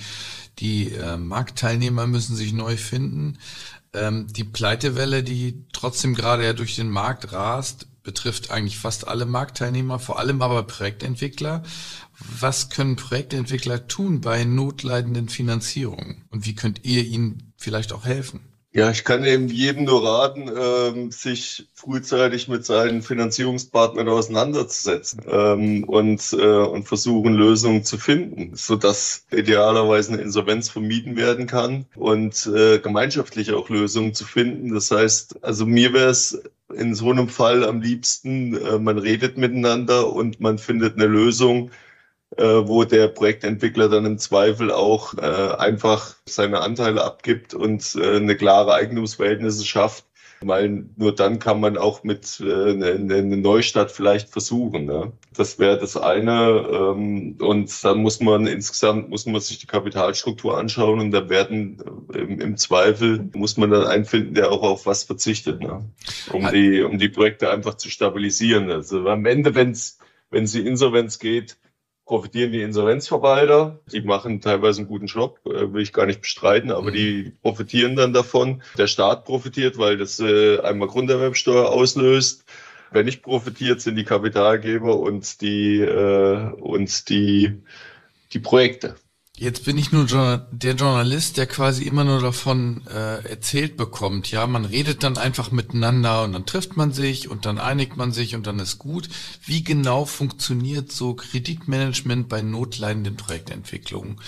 die 0.59 0.91
äh, 0.91 1.17
Marktteilnehmer 1.17 2.07
müssen 2.07 2.35
sich 2.35 2.53
neu 2.53 2.77
finden. 2.77 3.37
Ähm, 3.93 4.27
die 4.27 4.43
Pleitewelle, 4.43 5.23
die 5.23 5.65
trotzdem 5.71 6.15
gerade 6.15 6.43
ja 6.43 6.53
durch 6.53 6.75
den 6.75 6.89
Markt 6.89 7.31
rast, 7.31 7.87
betrifft 8.03 8.51
eigentlich 8.51 8.77
fast 8.77 9.07
alle 9.07 9.25
Marktteilnehmer, 9.25 9.99
vor 9.99 10.17
allem 10.17 10.41
aber 10.41 10.63
Projektentwickler. 10.63 11.63
Was 12.39 12.69
können 12.69 12.95
Projektentwickler 12.95 13.87
tun 13.87 14.21
bei 14.21 14.43
notleidenden 14.45 15.29
Finanzierungen? 15.29 16.23
Und 16.29 16.45
wie 16.45 16.55
könnt 16.55 16.85
ihr 16.85 17.05
ihnen 17.05 17.53
vielleicht 17.57 17.93
auch 17.93 18.05
helfen? 18.05 18.39
Ja, 18.77 18.91
ich 18.91 19.03
kann 19.03 19.25
eben 19.25 19.47
jedem 19.47 19.85
nur 19.85 20.05
raten, 20.07 20.51
ähm, 20.55 21.09
sich 21.09 21.67
frühzeitig 21.73 22.47
mit 22.47 22.63
seinen 22.63 23.01
Finanzierungspartnern 23.01 24.07
auseinanderzusetzen 24.07 25.23
ähm, 25.27 25.83
und, 25.85 26.21
äh, 26.33 26.45
und 26.45 26.87
versuchen, 26.87 27.33
Lösungen 27.33 27.83
zu 27.83 27.97
finden, 27.97 28.55
sodass 28.55 29.25
idealerweise 29.31 30.13
eine 30.13 30.21
Insolvenz 30.21 30.69
vermieden 30.69 31.15
werden 31.15 31.47
kann 31.47 31.87
und 31.95 32.45
äh, 32.55 32.77
gemeinschaftlich 32.77 33.51
auch 33.51 33.67
Lösungen 33.69 34.13
zu 34.13 34.25
finden. 34.25 34.71
Das 34.75 34.91
heißt, 34.91 35.43
also 35.43 35.65
mir 35.65 35.91
wäre 35.93 36.11
es 36.11 36.39
in 36.71 36.93
so 36.93 37.09
einem 37.09 37.29
Fall 37.29 37.65
am 37.65 37.81
liebsten, 37.81 38.63
äh, 38.63 38.77
man 38.77 38.99
redet 38.99 39.39
miteinander 39.39 40.13
und 40.13 40.39
man 40.39 40.59
findet 40.59 40.97
eine 40.97 41.07
Lösung, 41.07 41.71
wo 42.35 42.83
der 42.83 43.07
Projektentwickler 43.07 43.89
dann 43.89 44.05
im 44.05 44.17
Zweifel 44.17 44.71
auch 44.71 45.13
äh, 45.17 45.55
einfach 45.57 46.15
seine 46.25 46.59
Anteile 46.59 47.03
abgibt 47.03 47.53
und 47.53 47.95
äh, 47.95 48.17
eine 48.17 48.35
klare 48.35 48.73
Eigentumsverhältnisse 48.73 49.65
schafft, 49.65 50.03
weil 50.41 50.85
nur 50.97 51.15
dann 51.15 51.39
kann 51.39 51.59
man 51.59 51.77
auch 51.77 52.03
mit 52.03 52.39
äh, 52.41 52.71
eine, 52.71 52.91
eine 52.91 53.37
Neustadt 53.37 53.91
vielleicht 53.91 54.29
versuchen. 54.29 54.85
Ne? 54.85 55.11
Das 55.35 55.57
wäre 55.57 55.79
das 55.79 55.97
eine. 55.97 56.67
Ähm, 56.69 57.37
und 57.39 57.83
dann 57.83 58.01
muss 58.01 58.19
man 58.19 58.45
insgesamt 58.45 59.09
muss 59.09 59.25
man 59.25 59.41
sich 59.41 59.59
die 59.59 59.67
Kapitalstruktur 59.67 60.57
anschauen 60.57 60.99
und 60.99 61.11
da 61.11 61.29
werden 61.29 61.81
äh, 62.13 62.19
im, 62.19 62.39
im 62.39 62.57
Zweifel 62.57 63.29
muss 63.33 63.57
man 63.57 63.71
dann 63.71 63.85
einen 63.85 64.05
finden, 64.05 64.35
der 64.35 64.51
auch 64.51 64.63
auf 64.63 64.85
was 64.85 65.03
verzichtet, 65.03 65.61
ne? 65.61 65.85
um 66.31 66.49
die 66.51 66.81
um 66.81 66.99
die 66.99 67.09
Projekte 67.09 67.49
einfach 67.49 67.75
zu 67.75 67.89
stabilisieren. 67.89 68.69
Also 68.69 69.07
am 69.07 69.25
Ende, 69.25 69.55
wenn 69.55 69.71
es 69.71 69.97
wenn 70.29 70.43
es 70.43 70.51
die 70.51 70.67
Insolvenz 70.67 71.19
geht, 71.19 71.57
profitieren 72.07 72.51
die 72.51 72.61
Insolvenzverwalter. 72.61 73.79
Die 73.91 74.01
machen 74.01 74.41
teilweise 74.41 74.79
einen 74.79 74.87
guten 74.87 75.05
Job, 75.05 75.39
äh, 75.45 75.71
will 75.71 75.83
ich 75.83 75.93
gar 75.93 76.07
nicht 76.07 76.21
bestreiten, 76.21 76.71
aber 76.71 76.89
die 76.89 77.25
mhm. 77.25 77.37
profitieren 77.41 77.95
dann 77.95 78.13
davon. 78.13 78.63
Der 78.77 78.87
Staat 78.87 79.25
profitiert, 79.25 79.77
weil 79.77 79.97
das 79.97 80.19
äh, 80.19 80.59
einmal 80.61 80.87
Grunderwerbsteuer 80.87 81.69
auslöst. 81.69 82.45
Wer 82.91 83.03
nicht 83.03 83.21
profitiert, 83.21 83.81
sind 83.81 83.97
die 83.97 84.05
Kapitalgeber 84.05 84.97
und 84.97 85.41
die, 85.41 85.81
äh, 85.81 86.51
und 86.53 87.09
die, 87.09 87.61
die 88.31 88.39
Projekte. 88.39 88.95
Jetzt 89.39 89.65
bin 89.65 89.77
ich 89.77 89.91
nur 89.91 90.07
der 90.51 90.73
Journalist, 90.73 91.37
der 91.37 91.45
quasi 91.45 91.83
immer 91.83 92.03
nur 92.03 92.19
davon 92.19 92.81
äh, 92.87 93.23
erzählt 93.29 93.77
bekommt. 93.77 94.31
Ja, 94.31 94.47
man 94.47 94.65
redet 94.65 95.03
dann 95.03 95.15
einfach 95.15 95.51
miteinander 95.51 96.23
und 96.23 96.33
dann 96.33 96.47
trifft 96.47 96.75
man 96.75 96.91
sich 96.91 97.29
und 97.29 97.45
dann 97.45 97.59
einigt 97.59 97.97
man 97.97 98.11
sich 98.11 98.33
und 98.33 98.47
dann 98.47 98.57
ist 98.57 98.79
gut. 98.79 99.09
Wie 99.45 99.63
genau 99.63 100.05
funktioniert 100.05 100.91
so 100.91 101.13
Kreditmanagement 101.13 102.29
bei 102.29 102.41
notleidenden 102.41 103.15
Projektentwicklungen? 103.15 104.19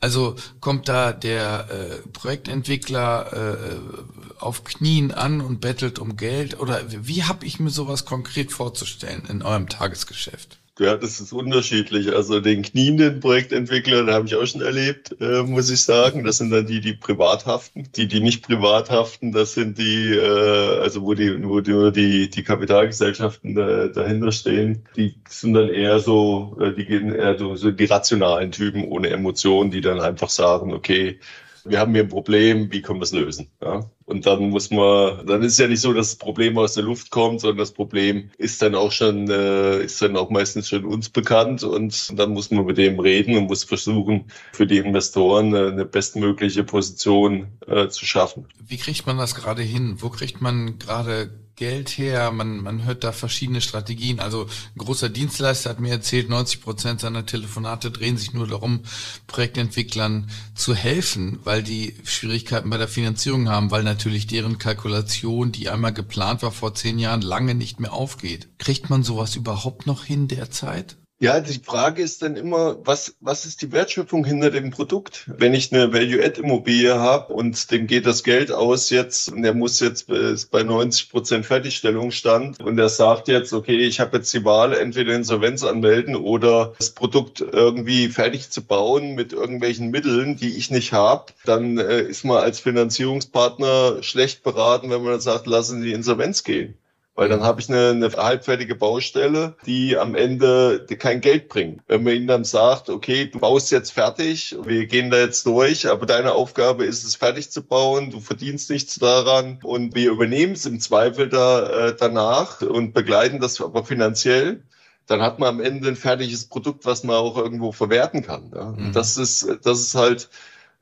Also 0.00 0.34
kommt 0.58 0.88
da 0.88 1.12
der 1.12 1.70
äh, 1.70 2.08
Projektentwickler 2.08 3.32
äh, 3.32 4.40
auf 4.40 4.64
Knien 4.64 5.12
an 5.12 5.42
und 5.42 5.60
bettelt 5.60 6.00
um 6.00 6.16
Geld 6.16 6.58
oder 6.58 6.82
wie 6.88 7.22
habe 7.22 7.46
ich 7.46 7.60
mir 7.60 7.70
sowas 7.70 8.04
konkret 8.04 8.50
vorzustellen 8.50 9.22
in 9.28 9.42
eurem 9.42 9.68
Tagesgeschäft? 9.68 10.58
Ja, 10.78 10.94
das 10.96 11.20
ist 11.20 11.32
unterschiedlich. 11.32 12.12
Also 12.14 12.40
den 12.40 12.60
knienden 12.60 13.20
Projektentwickler, 13.20 14.04
den 14.04 14.14
habe 14.14 14.26
ich 14.26 14.34
auch 14.36 14.44
schon 14.46 14.60
erlebt, 14.60 15.16
äh, 15.20 15.42
muss 15.42 15.70
ich 15.70 15.82
sagen. 15.82 16.22
Das 16.24 16.36
sind 16.36 16.50
dann 16.50 16.66
die, 16.66 16.82
die 16.82 16.92
privat 16.92 17.46
haften. 17.46 17.88
Die, 17.96 18.06
die 18.06 18.20
nicht 18.20 18.44
privat 18.44 18.90
haften, 18.90 19.32
das 19.32 19.54
sind 19.54 19.78
die, 19.78 20.12
äh, 20.14 20.80
also 20.80 21.02
wo 21.02 21.14
die, 21.14 21.42
wo 21.42 21.60
die, 21.60 21.92
die, 21.92 22.28
die 22.28 22.42
Kapitalgesellschaften 22.42 23.56
äh, 23.56 23.90
dahinter 23.90 24.32
stehen. 24.32 24.86
Die 24.96 25.14
sind 25.26 25.54
dann 25.54 25.70
eher 25.70 25.98
so, 25.98 26.58
äh, 26.60 26.74
die 26.74 26.84
gehen 26.84 27.10
eher 27.14 27.38
so, 27.38 27.56
so 27.56 27.70
die 27.70 27.84
rationalen 27.86 28.52
Typen 28.52 28.84
ohne 28.88 29.08
Emotionen, 29.08 29.70
die 29.70 29.80
dann 29.80 30.00
einfach 30.00 30.28
sagen, 30.28 30.74
okay, 30.74 31.20
wir 31.64 31.80
haben 31.80 31.94
hier 31.94 32.02
ein 32.04 32.08
Problem, 32.08 32.70
wie 32.70 32.82
können 32.82 33.00
wir 33.00 33.04
es 33.04 33.12
lösen? 33.12 33.50
Ja? 33.62 33.90
Und 34.06 34.24
dann 34.24 34.50
muss 34.50 34.70
man, 34.70 35.26
dann 35.26 35.42
ist 35.42 35.58
ja 35.58 35.66
nicht 35.66 35.80
so, 35.80 35.92
dass 35.92 36.10
das 36.10 36.16
Problem 36.16 36.56
aus 36.58 36.74
der 36.74 36.84
Luft 36.84 37.10
kommt, 37.10 37.40
sondern 37.40 37.58
das 37.58 37.72
Problem 37.72 38.30
ist 38.38 38.62
dann 38.62 38.76
auch 38.76 38.92
schon, 38.92 39.28
äh, 39.28 39.82
ist 39.82 40.00
dann 40.00 40.16
auch 40.16 40.30
meistens 40.30 40.68
schon 40.68 40.84
uns 40.84 41.08
bekannt 41.08 41.64
und 41.64 42.16
dann 42.16 42.30
muss 42.30 42.52
man 42.52 42.64
mit 42.64 42.78
dem 42.78 43.00
reden 43.00 43.36
und 43.36 43.46
muss 43.46 43.64
versuchen, 43.64 44.26
für 44.52 44.66
die 44.66 44.78
Investoren 44.78 45.52
äh, 45.54 45.68
eine 45.72 45.84
bestmögliche 45.84 46.62
Position 46.62 47.48
äh, 47.66 47.88
zu 47.88 48.06
schaffen. 48.06 48.46
Wie 48.64 48.76
kriegt 48.76 49.06
man 49.08 49.18
das 49.18 49.34
gerade 49.34 49.62
hin? 49.62 49.96
Wo 49.98 50.08
kriegt 50.08 50.40
man 50.40 50.78
gerade 50.78 51.30
Geld 51.56 51.88
her? 51.96 52.30
Man, 52.32 52.62
man 52.62 52.84
hört 52.84 53.02
da 53.02 53.12
verschiedene 53.12 53.62
Strategien. 53.62 54.20
Also 54.20 54.44
ein 54.44 54.78
großer 54.78 55.08
Dienstleister 55.08 55.70
hat 55.70 55.80
mir 55.80 55.90
erzählt, 55.90 56.28
90 56.28 56.60
Prozent 56.60 57.00
seiner 57.00 57.24
Telefonate 57.24 57.90
drehen 57.90 58.18
sich 58.18 58.34
nur 58.34 58.46
darum, 58.46 58.80
Projektentwicklern 59.26 60.30
zu 60.54 60.74
helfen, 60.74 61.40
weil 61.44 61.62
die 61.62 61.96
Schwierigkeiten 62.04 62.68
bei 62.68 62.76
der 62.76 62.88
Finanzierung 62.88 63.48
haben, 63.48 63.70
weil 63.70 63.84
natürlich 63.84 64.26
deren 64.26 64.58
Kalkulation, 64.58 65.50
die 65.50 65.70
einmal 65.70 65.94
geplant 65.94 66.42
war 66.42 66.52
vor 66.52 66.74
zehn 66.74 66.98
Jahren, 66.98 67.22
lange 67.22 67.54
nicht 67.54 67.80
mehr 67.80 67.94
aufgeht. 67.94 68.48
Kriegt 68.58 68.90
man 68.90 69.02
sowas 69.02 69.34
überhaupt 69.34 69.86
noch 69.86 70.04
hin 70.04 70.28
derzeit? 70.28 70.96
Ja, 71.18 71.40
die 71.40 71.58
Frage 71.64 72.02
ist 72.02 72.20
dann 72.20 72.36
immer, 72.36 72.76
was, 72.84 73.16
was 73.20 73.46
ist 73.46 73.62
die 73.62 73.72
Wertschöpfung 73.72 74.26
hinter 74.26 74.50
dem 74.50 74.68
Produkt? 74.68 75.30
Wenn 75.38 75.54
ich 75.54 75.72
eine 75.72 75.90
Value-Add-Immobilie 75.90 76.98
habe 77.00 77.32
und 77.32 77.70
dem 77.70 77.86
geht 77.86 78.04
das 78.04 78.22
Geld 78.22 78.52
aus 78.52 78.90
jetzt 78.90 79.32
und 79.32 79.40
der 79.40 79.54
muss 79.54 79.80
jetzt 79.80 80.08
bei 80.08 80.62
90 80.62 81.08
Prozent 81.08 81.46
Fertigstellungsstand 81.46 82.60
und 82.60 82.78
er 82.78 82.90
sagt 82.90 83.28
jetzt, 83.28 83.54
okay, 83.54 83.78
ich 83.78 83.98
habe 83.98 84.18
jetzt 84.18 84.34
die 84.34 84.44
Wahl, 84.44 84.74
entweder 84.74 85.14
Insolvenz 85.14 85.64
anmelden 85.64 86.16
oder 86.16 86.74
das 86.76 86.90
Produkt 86.90 87.40
irgendwie 87.40 88.08
fertig 88.08 88.50
zu 88.50 88.60
bauen 88.62 89.14
mit 89.14 89.32
irgendwelchen 89.32 89.90
Mitteln, 89.90 90.36
die 90.36 90.54
ich 90.54 90.70
nicht 90.70 90.92
habe, 90.92 91.32
dann 91.46 91.78
äh, 91.78 92.02
ist 92.02 92.26
man 92.26 92.42
als 92.42 92.60
Finanzierungspartner 92.60 94.02
schlecht 94.02 94.42
beraten, 94.42 94.90
wenn 94.90 95.02
man 95.02 95.20
sagt, 95.20 95.46
lassen 95.46 95.80
Sie 95.80 95.92
Insolvenz 95.92 96.44
gehen. 96.44 96.76
Weil 97.16 97.30
dann 97.30 97.42
habe 97.42 97.60
ich 97.60 97.68
eine, 97.68 97.90
eine 97.90 98.12
halbfertige 98.12 98.74
Baustelle, 98.74 99.56
die 99.64 99.96
am 99.96 100.14
Ende 100.14 100.86
kein 100.98 101.22
Geld 101.22 101.48
bringt. 101.48 101.80
Wenn 101.88 102.04
man 102.04 102.14
ihnen 102.14 102.26
dann 102.26 102.44
sagt, 102.44 102.90
okay, 102.90 103.26
du 103.26 103.38
baust 103.38 103.72
jetzt 103.72 103.90
fertig, 103.90 104.54
wir 104.64 104.86
gehen 104.86 105.10
da 105.10 105.18
jetzt 105.18 105.46
durch, 105.46 105.88
aber 105.88 106.04
deine 106.04 106.32
Aufgabe 106.32 106.84
ist 106.84 107.04
es 107.04 107.16
fertig 107.16 107.50
zu 107.50 107.62
bauen, 107.62 108.10
du 108.10 108.20
verdienst 108.20 108.70
nichts 108.70 108.96
daran 108.96 109.58
und 109.62 109.94
wir 109.94 110.10
übernehmen 110.10 110.52
es 110.52 110.66
im 110.66 110.78
Zweifel 110.78 111.28
da, 111.28 111.88
äh, 111.88 111.96
danach 111.98 112.60
und 112.60 112.92
begleiten 112.92 113.40
das 113.40 113.60
aber 113.60 113.84
finanziell 113.84 114.62
dann 115.06 115.22
hat 115.22 115.38
man 115.38 115.48
am 115.48 115.60
Ende 115.60 115.88
ein 115.88 115.96
fertiges 115.96 116.46
Produkt, 116.46 116.84
was 116.84 117.04
man 117.04 117.16
auch 117.16 117.36
irgendwo 117.36 117.72
verwerten 117.72 118.22
kann. 118.22 118.50
Ja? 118.54 118.72
Mhm. 118.72 118.92
Das 118.92 119.16
ist, 119.16 119.46
das 119.62 119.80
ist 119.80 119.94
halt 119.94 120.28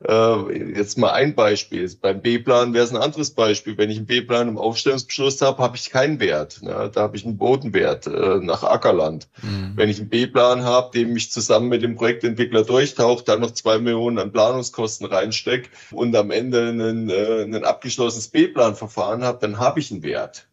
jetzt 0.01 0.97
mal 0.97 1.11
ein 1.11 1.35
Beispiel. 1.35 1.89
Beim 2.01 2.21
B-Plan 2.21 2.73
wäre 2.73 2.83
es 2.83 2.91
ein 2.91 3.01
anderes 3.01 3.31
Beispiel. 3.31 3.77
Wenn 3.77 3.89
ich 3.89 3.97
einen 3.97 4.05
B-Plan 4.05 4.49
im 4.49 4.57
Aufstellungsbeschluss 4.57 5.41
habe, 5.41 5.63
habe 5.63 5.77
ich 5.77 5.89
keinen 5.89 6.19
Wert. 6.19 6.61
Ne? 6.61 6.91
Da 6.93 7.01
habe 7.01 7.15
ich 7.15 7.25
einen 7.25 7.37
Bodenwert 7.37 8.05
äh, 8.05 8.39
nach 8.41 8.63
Ackerland. 8.63 9.29
Mhm. 9.41 9.73
Wenn 9.75 9.89
ich 9.89 9.99
einen 9.99 10.09
B-Plan 10.09 10.63
habe, 10.63 10.91
dem 10.97 11.15
ich 11.15 11.31
zusammen 11.31 11.69
mit 11.69 11.81
dem 11.81 11.95
Projektentwickler 11.95 12.63
durchtauche, 12.63 13.23
dann 13.23 13.39
noch 13.39 13.51
zwei 13.51 13.79
Millionen 13.79 14.19
an 14.19 14.31
Planungskosten 14.33 15.07
reinstecke 15.07 15.69
und 15.91 16.15
am 16.15 16.29
Ende 16.29 16.67
einen, 16.67 17.09
äh, 17.09 17.43
ein 17.43 17.63
abgeschlossenes 17.63 18.27
B-Plan-Verfahren 18.27 19.23
habe, 19.23 19.39
dann 19.39 19.59
habe 19.59 19.79
ich 19.79 19.91
einen 19.91 20.03
Wert. 20.03 20.47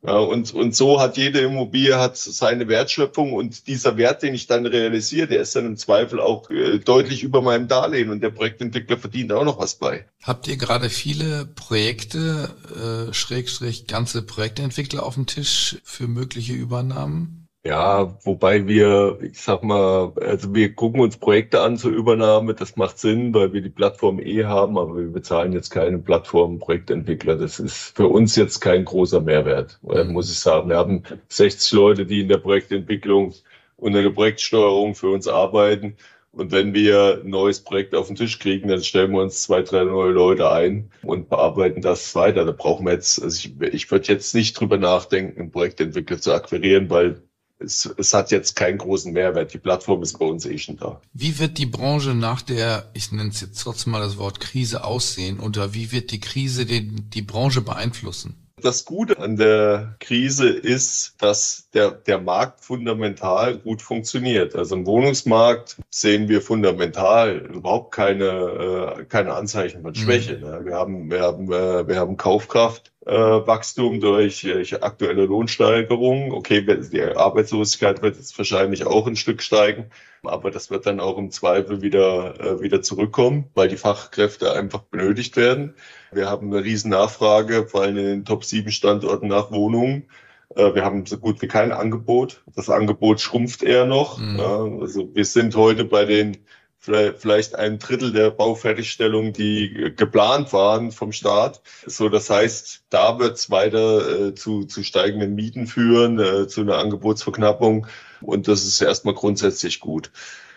Und, 0.00 0.54
und 0.54 0.76
so 0.76 1.00
hat 1.00 1.16
jede 1.16 1.40
Immobilie 1.40 1.98
hat 1.98 2.16
seine 2.16 2.68
Wertschöpfung 2.68 3.32
und 3.32 3.66
dieser 3.66 3.96
Wert, 3.96 4.22
den 4.22 4.32
ich 4.32 4.46
dann 4.46 4.64
realisiere, 4.64 5.26
der 5.26 5.40
ist 5.40 5.56
dann 5.56 5.66
im 5.66 5.76
Zweifel 5.76 6.20
auch 6.20 6.48
äh, 6.50 6.78
deutlich 6.78 7.24
über 7.24 7.42
meinem 7.42 7.66
Darlehen 7.66 8.10
und 8.10 8.20
der 8.20 8.30
Projektentwickler 8.30 8.96
verdient 8.96 9.32
auch 9.32 9.44
noch 9.44 9.58
was 9.58 9.74
bei. 9.74 10.06
Habt 10.22 10.46
ihr 10.46 10.56
gerade 10.56 10.88
viele 10.88 11.46
Projekte, 11.46 13.08
äh, 13.10 13.12
Schrägstrich 13.12 13.88
ganze 13.88 14.22
Projektentwickler 14.22 15.02
auf 15.02 15.14
dem 15.14 15.26
Tisch 15.26 15.78
für 15.82 16.06
mögliche 16.06 16.52
Übernahmen? 16.52 17.47
Ja, 17.68 18.16
wobei 18.24 18.66
wir, 18.66 19.18
ich 19.20 19.42
sag 19.42 19.62
mal, 19.62 20.14
also 20.22 20.54
wir 20.54 20.74
gucken 20.74 21.02
uns 21.02 21.18
Projekte 21.18 21.60
an 21.60 21.76
zur 21.76 21.90
Übernahme, 21.90 22.54
das 22.54 22.76
macht 22.76 22.98
Sinn, 22.98 23.34
weil 23.34 23.52
wir 23.52 23.60
die 23.60 23.68
Plattform 23.68 24.20
eh 24.20 24.44
haben, 24.44 24.78
aber 24.78 24.96
wir 24.96 25.08
bezahlen 25.12 25.52
jetzt 25.52 25.68
keine 25.68 25.98
Plattform-Projektentwickler. 25.98 27.36
Das 27.36 27.60
ist 27.60 27.94
für 27.94 28.08
uns 28.08 28.36
jetzt 28.36 28.60
kein 28.60 28.86
großer 28.86 29.20
Mehrwert, 29.20 29.78
mhm. 29.82 30.14
muss 30.14 30.30
ich 30.32 30.38
sagen. 30.38 30.70
Wir 30.70 30.78
haben 30.78 31.02
60 31.28 31.72
Leute, 31.72 32.06
die 32.06 32.22
in 32.22 32.28
der 32.28 32.38
Projektentwicklung 32.38 33.34
und 33.76 33.94
in 33.94 34.02
der 34.02 34.10
Projektsteuerung 34.12 34.94
für 34.94 35.10
uns 35.10 35.28
arbeiten. 35.28 35.98
Und 36.32 36.52
wenn 36.52 36.72
wir 36.72 37.20
ein 37.22 37.28
neues 37.28 37.60
Projekt 37.60 37.94
auf 37.94 38.06
den 38.06 38.16
Tisch 38.16 38.38
kriegen, 38.38 38.68
dann 38.68 38.82
stellen 38.82 39.12
wir 39.12 39.20
uns 39.20 39.42
zwei, 39.42 39.60
drei 39.60 39.84
neue 39.84 40.12
Leute 40.12 40.50
ein 40.50 40.90
und 41.02 41.28
bearbeiten 41.28 41.82
das 41.82 42.14
weiter. 42.14 42.46
Da 42.46 42.52
brauchen 42.52 42.86
wir 42.86 42.94
jetzt, 42.94 43.22
also 43.22 43.36
ich, 43.36 43.74
ich 43.74 43.90
würde 43.90 44.08
jetzt 44.08 44.34
nicht 44.34 44.58
drüber 44.58 44.78
nachdenken, 44.78 45.38
einen 45.38 45.50
Projektentwickler 45.50 46.18
zu 46.18 46.32
akquirieren, 46.32 46.88
weil 46.88 47.22
es, 47.58 47.92
es 47.96 48.14
hat 48.14 48.30
jetzt 48.30 48.56
keinen 48.56 48.78
großen 48.78 49.12
Mehrwert. 49.12 49.52
Die 49.52 49.58
Plattform 49.58 50.02
ist 50.02 50.18
bei 50.18 50.26
uns 50.26 50.46
eh 50.46 50.58
schon 50.58 50.76
da. 50.76 51.00
Wie 51.12 51.38
wird 51.38 51.58
die 51.58 51.66
Branche 51.66 52.14
nach 52.14 52.42
der, 52.42 52.90
ich 52.94 53.12
nenne 53.12 53.30
es 53.30 53.40
jetzt 53.40 53.60
trotzdem 53.60 53.92
mal 53.92 54.00
das 54.00 54.18
Wort 54.18 54.40
Krise 54.40 54.84
aussehen 54.84 55.40
oder 55.40 55.74
wie 55.74 55.92
wird 55.92 56.10
die 56.10 56.20
Krise 56.20 56.66
den, 56.66 57.10
die 57.10 57.22
Branche 57.22 57.60
beeinflussen? 57.60 58.44
Das 58.60 58.84
Gute 58.84 59.18
an 59.18 59.36
der 59.36 59.94
Krise 60.00 60.48
ist, 60.48 61.14
dass 61.22 61.68
der, 61.74 61.92
der 61.92 62.20
Markt 62.20 62.64
fundamental 62.64 63.58
gut 63.58 63.82
funktioniert. 63.82 64.56
Also 64.56 64.74
im 64.74 64.84
Wohnungsmarkt 64.84 65.76
sehen 65.90 66.28
wir 66.28 66.42
fundamental 66.42 67.36
überhaupt 67.54 67.94
keine, 67.94 68.96
äh, 68.98 69.04
keine 69.04 69.34
Anzeichen 69.34 69.82
von 69.82 69.94
Schwäche. 69.94 70.38
Mhm. 70.38 70.64
Wir 70.66 70.74
haben, 70.74 71.10
wir 71.10 71.20
haben, 71.20 71.52
äh, 71.52 71.86
wir 71.86 71.96
haben 71.96 72.16
Kaufkraft 72.16 72.92
äh, 73.08 73.46
Wachstum 73.46 74.00
durch 74.00 74.44
äh, 74.44 74.64
aktuelle 74.80 75.24
Lohnsteigerungen. 75.24 76.30
Okay, 76.32 76.60
die 76.92 77.02
Arbeitslosigkeit 77.02 78.02
wird 78.02 78.16
jetzt 78.16 78.36
wahrscheinlich 78.36 78.86
auch 78.86 79.06
ein 79.06 79.16
Stück 79.16 79.42
steigen, 79.42 79.86
aber 80.22 80.50
das 80.50 80.70
wird 80.70 80.86
dann 80.86 81.00
auch 81.00 81.16
im 81.16 81.30
Zweifel 81.30 81.80
wieder, 81.80 82.38
äh, 82.38 82.60
wieder 82.60 82.82
zurückkommen, 82.82 83.50
weil 83.54 83.68
die 83.68 83.78
Fachkräfte 83.78 84.52
einfach 84.52 84.80
benötigt 84.80 85.36
werden. 85.36 85.74
Wir 86.12 86.28
haben 86.28 86.52
eine 86.52 86.62
riesen 86.62 86.90
Nachfrage, 86.90 87.66
vor 87.66 87.82
allem 87.82 87.96
in 87.96 88.04
den 88.04 88.24
Top 88.26 88.44
7 88.44 88.70
Standorten 88.70 89.28
nach 89.28 89.50
Wohnungen. 89.50 90.08
Äh, 90.54 90.74
wir 90.74 90.84
haben 90.84 91.06
so 91.06 91.16
gut 91.16 91.40
wie 91.40 91.48
kein 91.48 91.72
Angebot. 91.72 92.42
Das 92.54 92.68
Angebot 92.68 93.20
schrumpft 93.20 93.62
eher 93.62 93.86
noch. 93.86 94.18
Mhm. 94.18 94.40
Also 94.80 95.14
wir 95.14 95.24
sind 95.24 95.56
heute 95.56 95.84
bei 95.84 96.04
den 96.04 96.36
vielleicht 96.80 97.54
ein 97.54 97.78
Drittel 97.78 98.12
der 98.12 98.30
Baufertigstellungen, 98.30 99.32
die 99.32 99.92
geplant 99.96 100.52
waren 100.52 100.92
vom 100.92 101.12
Staat. 101.12 101.60
So, 101.86 102.08
das 102.08 102.30
heißt, 102.30 102.84
da 102.90 103.18
wird 103.18 103.36
es 103.36 103.50
weiter 103.50 104.28
äh, 104.28 104.34
zu, 104.34 104.64
zu 104.64 104.82
steigenden 104.82 105.34
Mieten 105.34 105.66
führen, 105.66 106.18
äh, 106.18 106.46
zu 106.48 106.62
einer 106.62 106.78
Angebotsverknappung. 106.78 107.86
Und 108.20 108.48
das 108.48 108.64
ist 108.64 108.80
erstmal 108.80 109.14
grundsätzlich 109.14 109.80
gut. 109.80 110.10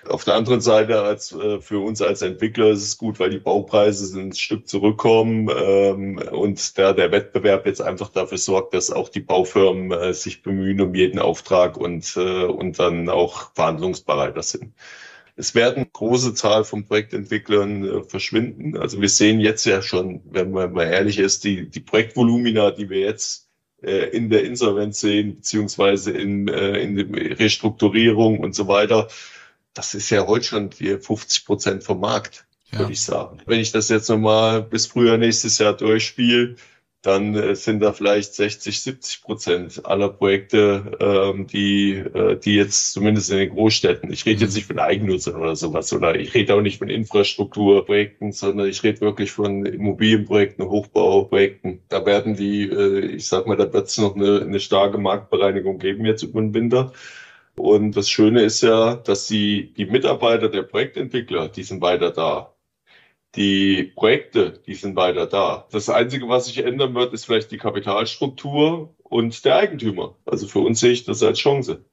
Auf 0.09 0.23
der 0.23 0.33
anderen 0.33 0.61
Seite 0.61 1.01
als 1.01 1.31
äh, 1.31 1.59
für 1.59 1.79
uns 1.79 2.01
als 2.01 2.23
Entwickler 2.23 2.69
ist 2.69 2.83
es 2.83 2.97
gut, 2.97 3.19
weil 3.19 3.29
die 3.29 3.37
Baupreise 3.37 4.19
ein 4.19 4.33
Stück 4.33 4.67
zurückkommen 4.67 5.47
ähm, 5.55 6.17
und 6.31 6.77
da 6.79 6.93
der 6.93 7.11
Wettbewerb 7.11 7.67
jetzt 7.67 7.81
einfach 7.81 8.09
dafür 8.09 8.39
sorgt, 8.39 8.73
dass 8.73 8.89
auch 8.89 9.09
die 9.09 9.19
Baufirmen 9.19 9.91
äh, 9.91 10.13
sich 10.13 10.41
bemühen 10.41 10.81
um 10.81 10.95
jeden 10.95 11.19
Auftrag 11.19 11.77
und, 11.77 12.17
äh, 12.17 12.45
und 12.45 12.79
dann 12.79 13.09
auch 13.09 13.51
verhandlungsbereiter 13.53 14.41
sind. 14.41 14.73
Es 15.35 15.55
werden 15.55 15.87
große 15.91 16.33
Zahl 16.33 16.63
von 16.63 16.85
Projektentwicklern 16.85 17.83
äh, 17.83 18.03
verschwinden. 18.03 18.77
Also 18.77 19.01
wir 19.01 19.09
sehen 19.09 19.39
jetzt 19.39 19.65
ja 19.65 19.81
schon, 19.81 20.21
wenn 20.25 20.51
man 20.51 20.73
mal 20.73 20.85
ehrlich 20.85 21.19
ist, 21.19 21.43
die, 21.43 21.69
die 21.69 21.79
Projektvolumina, 21.79 22.71
die 22.71 22.89
wir 22.89 22.99
jetzt 22.99 23.49
äh, 23.81 24.09
in 24.09 24.29
der 24.29 24.43
Insolvenz 24.43 24.99
sehen, 24.99 25.35
beziehungsweise 25.35 26.11
in, 26.11 26.47
äh, 26.47 26.79
in 26.79 26.95
der 26.95 27.39
Restrukturierung 27.39 28.39
und 28.39 28.53
so 28.53 28.67
weiter, 28.67 29.07
das 29.73 29.93
ist 29.93 30.09
ja 30.09 30.27
heute 30.27 30.45
schon 30.45 30.69
die 30.69 30.97
50 30.97 31.45
Prozent 31.45 31.83
vom 31.83 31.99
Markt, 31.99 32.45
ja. 32.71 32.79
würde 32.79 32.93
ich 32.93 33.01
sagen. 33.01 33.39
Wenn 33.45 33.59
ich 33.59 33.71
das 33.71 33.89
jetzt 33.89 34.09
nochmal 34.09 34.61
bis 34.61 34.85
früher 34.87 35.17
nächstes 35.17 35.57
Jahr 35.57 35.73
durchspiele, 35.73 36.55
dann 37.01 37.33
äh, 37.35 37.55
sind 37.55 37.81
da 37.81 37.93
vielleicht 37.93 38.35
60, 38.35 38.79
70 38.81 39.23
Prozent 39.23 39.85
aller 39.85 40.09
Projekte, 40.09 40.97
ähm, 40.99 41.47
die, 41.47 41.93
äh, 41.93 42.37
die 42.37 42.55
jetzt 42.55 42.93
zumindest 42.93 43.31
in 43.31 43.37
den 43.37 43.49
Großstädten, 43.49 44.11
ich 44.13 44.25
rede 44.25 44.41
jetzt 44.41 44.51
mhm. 44.51 44.57
nicht 44.57 44.67
von 44.67 44.79
Eigennutzern 44.79 45.35
oder 45.35 45.55
sowas, 45.55 45.91
oder 45.93 46.15
ich 46.15 46.33
rede 46.33 46.53
auch 46.53 46.61
nicht 46.61 46.77
von 46.77 46.89
Infrastrukturprojekten, 46.89 48.31
sondern 48.31 48.67
ich 48.67 48.83
rede 48.83 49.01
wirklich 49.01 49.31
von 49.31 49.65
Immobilienprojekten, 49.65 50.69
Hochbauprojekten. 50.69 51.81
Da 51.89 52.05
werden 52.05 52.35
die, 52.35 52.69
äh, 52.69 52.99
ich 53.15 53.27
sag 53.27 53.47
mal, 53.47 53.57
da 53.57 53.71
wird 53.73 53.87
es 53.87 53.97
noch 53.97 54.15
eine, 54.15 54.41
eine 54.41 54.59
starke 54.59 54.99
Marktbereinigung 54.99 55.79
geben 55.79 56.05
jetzt 56.05 56.23
über 56.23 56.41
den 56.41 56.53
Winter. 56.53 56.93
Und 57.55 57.97
das 57.97 58.09
Schöne 58.09 58.43
ist 58.43 58.61
ja, 58.61 58.95
dass 58.95 59.27
die, 59.27 59.73
die 59.73 59.85
Mitarbeiter 59.85 60.49
der 60.49 60.63
Projektentwickler, 60.63 61.49
die 61.49 61.63
sind 61.63 61.81
weiter 61.81 62.11
da. 62.11 62.50
Die 63.35 63.83
Projekte, 63.95 64.61
die 64.65 64.75
sind 64.75 64.95
weiter 64.97 65.25
da. 65.25 65.67
Das 65.71 65.89
Einzige, 65.89 66.27
was 66.27 66.47
sich 66.47 66.57
ändern 66.57 66.93
wird, 66.95 67.13
ist 67.13 67.25
vielleicht 67.25 67.51
die 67.51 67.57
Kapitalstruktur 67.57 68.93
und 69.03 69.45
der 69.45 69.55
Eigentümer. 69.55 70.17
Also 70.25 70.47
für 70.47 70.59
uns 70.59 70.81
sehe 70.81 70.91
ich 70.91 71.05
das 71.05 71.23
als 71.23 71.39
Chance. 71.39 71.85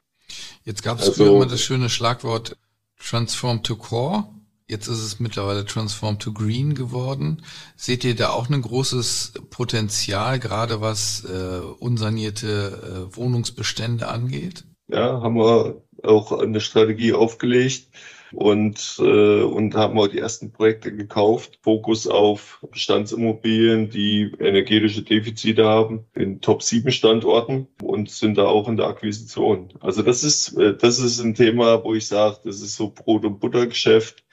Jetzt 0.65 0.83
gab 0.83 0.99
es 0.99 1.09
also, 1.09 1.25
früher 1.25 1.37
immer 1.37 1.47
das 1.47 1.63
schöne 1.63 1.89
Schlagwort 1.91 2.57
Transform 2.99 3.63
to 3.63 3.77
Core. 3.77 4.25
Jetzt 4.67 4.89
ist 4.89 4.99
es 4.99 5.19
mittlerweile 5.19 5.65
Transform 5.65 6.19
to 6.19 6.33
Green 6.33 6.75
geworden. 6.75 7.43
Seht 7.77 8.05
ihr 8.05 8.15
da 8.15 8.31
auch 8.31 8.51
ein 8.51 8.61
großes 8.61 9.35
Potenzial, 9.49 10.39
gerade 10.39 10.81
was 10.81 11.25
äh, 11.25 11.61
unsanierte 11.79 13.09
äh, 13.13 13.17
Wohnungsbestände 13.17 14.09
angeht? 14.09 14.65
Ja, 14.89 15.23
haben 15.23 15.37
wir 15.37 15.83
auch 16.03 16.33
eine 16.33 16.61
Strategie 16.61 17.15
aufgelegt 17.15 17.89
und, 18.33 18.97
äh, 19.01 19.43
und 19.43 19.75
haben 19.75 19.99
auch 19.99 20.09
die 20.09 20.19
ersten 20.19 20.53
Projekte 20.53 20.95
gekauft. 20.95 21.59
Fokus 21.63 22.07
auf 22.07 22.65
Bestandsimmobilien, 22.71 23.91
die 23.91 24.33
energetische 24.39 25.03
Defizite 25.03 25.65
haben, 25.65 26.05
in 26.15 26.41
Top 26.41 26.63
7 26.63 26.91
Standorten 26.91 27.69
und 27.83 28.11
sind 28.11 28.39
da 28.39 28.45
auch 28.45 28.69
in 28.69 28.77
der 28.77 28.87
Akquisition. 28.87 29.73
Also 29.81 30.03
das 30.03 30.25
ist, 30.25 30.57
äh, 30.59 30.77
das 30.77 30.99
ist 30.99 31.21
ein 31.21 31.35
Thema, 31.35 31.83
wo 31.85 31.95
ich 31.95 32.07
sage, 32.07 32.39
das 32.45 32.61
ist 32.61 32.77
so 32.77 32.91
Brot- 32.91 33.25
und 33.25 33.41
Buttergeschäft. 33.41 34.25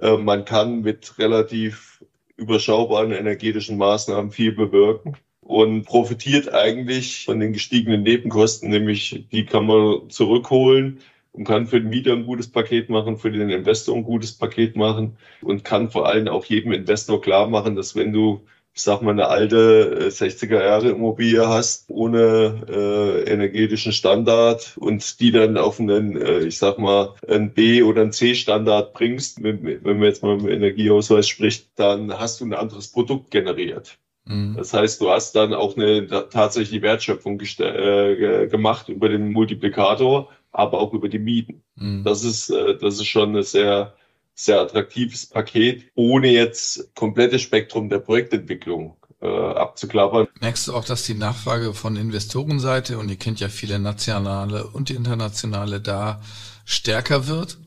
Äh, 0.00 0.16
man 0.16 0.44
kann 0.44 0.82
mit 0.82 1.18
relativ 1.18 2.04
überschaubaren 2.36 3.12
energetischen 3.12 3.76
Maßnahmen 3.76 4.30
viel 4.30 4.52
bewirken 4.52 5.16
und 5.42 5.84
profitiert 5.84 6.52
eigentlich 6.54 7.24
von 7.24 7.40
den 7.40 7.52
gestiegenen 7.52 8.02
Nebenkosten, 8.02 8.70
nämlich 8.70 9.26
die 9.30 9.44
kann 9.44 9.66
man 9.66 10.08
zurückholen 10.08 11.00
und 11.32 11.44
kann 11.44 11.66
für 11.66 11.80
den 11.80 11.90
Mieter 11.90 12.12
ein 12.12 12.26
gutes 12.26 12.50
Paket 12.50 12.90
machen, 12.90 13.16
für 13.16 13.30
den 13.30 13.50
Investor 13.50 13.96
ein 13.96 14.04
gutes 14.04 14.32
Paket 14.32 14.76
machen 14.76 15.16
und 15.42 15.64
kann 15.64 15.90
vor 15.90 16.06
allem 16.06 16.28
auch 16.28 16.44
jedem 16.44 16.72
Investor 16.72 17.20
klar 17.20 17.48
machen, 17.48 17.76
dass 17.76 17.94
wenn 17.94 18.12
du 18.12 18.42
ich 18.72 18.82
sag 18.82 19.02
mal, 19.02 19.10
eine 19.10 19.28
alte 19.28 20.08
60er 20.10 20.58
äh, 20.58 20.66
Jahre 20.66 20.90
Immobilie 20.90 21.46
hast, 21.48 21.90
ohne 21.90 22.62
äh, 22.68 23.30
energetischen 23.30 23.92
Standard 23.92 24.76
und 24.78 25.20
die 25.20 25.32
dann 25.32 25.56
auf 25.58 25.80
einen, 25.80 26.16
äh, 26.16 26.40
ich 26.40 26.58
sag 26.58 26.78
mal, 26.78 27.14
einen 27.26 27.52
B- 27.52 27.82
oder 27.82 28.02
einen 28.02 28.12
C-Standard 28.12 28.92
bringst, 28.92 29.42
wenn, 29.42 29.64
wenn 29.64 29.98
man 29.98 30.04
jetzt 30.04 30.22
mal 30.22 30.36
mit 30.36 30.52
Energieausweis 30.52 31.28
spricht, 31.28 31.68
dann 31.76 32.16
hast 32.16 32.40
du 32.40 32.46
ein 32.46 32.54
anderes 32.54 32.88
Produkt 32.88 33.30
generiert. 33.30 33.98
Mhm. 34.24 34.54
Das 34.56 34.72
heißt, 34.72 35.00
du 35.00 35.10
hast 35.10 35.34
dann 35.34 35.52
auch 35.52 35.76
eine 35.76 36.06
tatsächliche 36.06 36.82
Wertschöpfung 36.82 37.40
äh, 37.40 38.46
gemacht 38.46 38.88
über 38.88 39.08
den 39.08 39.32
Multiplikator, 39.32 40.28
aber 40.52 40.80
auch 40.80 40.92
über 40.92 41.08
die 41.08 41.18
Mieten. 41.18 41.62
Mhm. 41.76 42.04
Das 42.04 42.24
ist, 42.24 42.50
äh, 42.50 42.76
das 42.76 42.94
ist 42.94 43.06
schon 43.06 43.36
ein 43.36 43.42
sehr, 43.42 43.94
sehr 44.34 44.60
attraktives 44.60 45.26
Paket, 45.26 45.90
ohne 45.94 46.28
jetzt 46.28 46.94
komplette 46.94 47.38
Spektrum 47.38 47.88
der 47.88 47.98
Projektentwicklung 47.98 48.96
äh, 49.20 49.26
abzuklappern. 49.26 50.28
Merkst 50.40 50.68
du 50.68 50.74
auch, 50.74 50.84
dass 50.84 51.04
die 51.04 51.14
Nachfrage 51.14 51.74
von 51.74 51.96
Investorenseite, 51.96 52.98
und 52.98 53.10
ihr 53.10 53.16
kennt 53.16 53.40
ja 53.40 53.48
viele 53.48 53.78
nationale 53.78 54.66
und 54.66 54.90
internationale 54.90 55.80
da, 55.80 56.22
stärker 56.64 57.26
wird? 57.26 57.58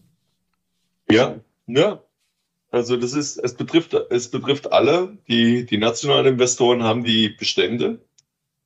Ja, 1.10 1.36
ja, 1.67 2.02
also 2.72 2.98
das 2.98 3.13
ist, 3.13 3.38
es 3.38 3.54
betrifft, 3.54 3.93
es 3.93 4.32
betrifft 4.32 4.72
alle. 4.72 5.17
Die, 5.28 5.65
die 5.65 5.78
nationalen 5.78 6.26
Investoren 6.26 6.82
haben 6.82 7.04
die 7.04 7.30
Bestände. 7.30 8.00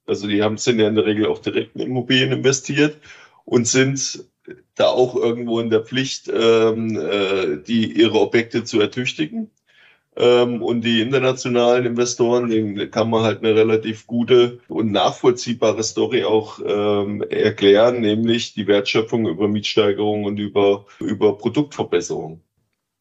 Also 0.05 0.27
die 0.27 0.41
haben, 0.41 0.57
sind 0.57 0.79
ja 0.79 0.87
in 0.87 0.95
der 0.95 1.05
Regel 1.05 1.25
auch 1.25 1.39
direkt 1.39 1.75
in 1.75 1.81
Immobilien 1.81 2.31
investiert 2.31 3.01
und 3.47 3.65
sind 3.65 4.25
da 4.75 4.87
auch 4.87 5.15
irgendwo 5.15 5.59
in 5.59 5.69
der 5.69 5.81
Pflicht, 5.81 6.27
ähm, 6.27 6.97
äh, 6.97 7.57
die 7.65 7.91
ihre 7.93 8.19
Objekte 8.19 8.65
zu 8.65 8.79
ertüchtigen. 8.79 9.49
Ähm, 10.17 10.61
und 10.61 10.81
die 10.81 10.99
internationalen 10.99 11.85
Investoren, 11.85 12.49
denen 12.49 12.91
kann 12.91 13.09
man 13.09 13.23
halt 13.23 13.39
eine 13.39 13.55
relativ 13.55 14.05
gute 14.05 14.59
und 14.67 14.91
nachvollziehbare 14.91 15.83
Story 15.83 16.25
auch 16.25 16.59
ähm, 16.65 17.21
erklären, 17.29 18.01
nämlich 18.01 18.53
die 18.53 18.67
Wertschöpfung 18.67 19.27
über 19.27 19.47
Mietsteigerung 19.47 20.25
und 20.25 20.37
über, 20.39 20.85
über 20.99 21.37
Produktverbesserung. 21.37 22.41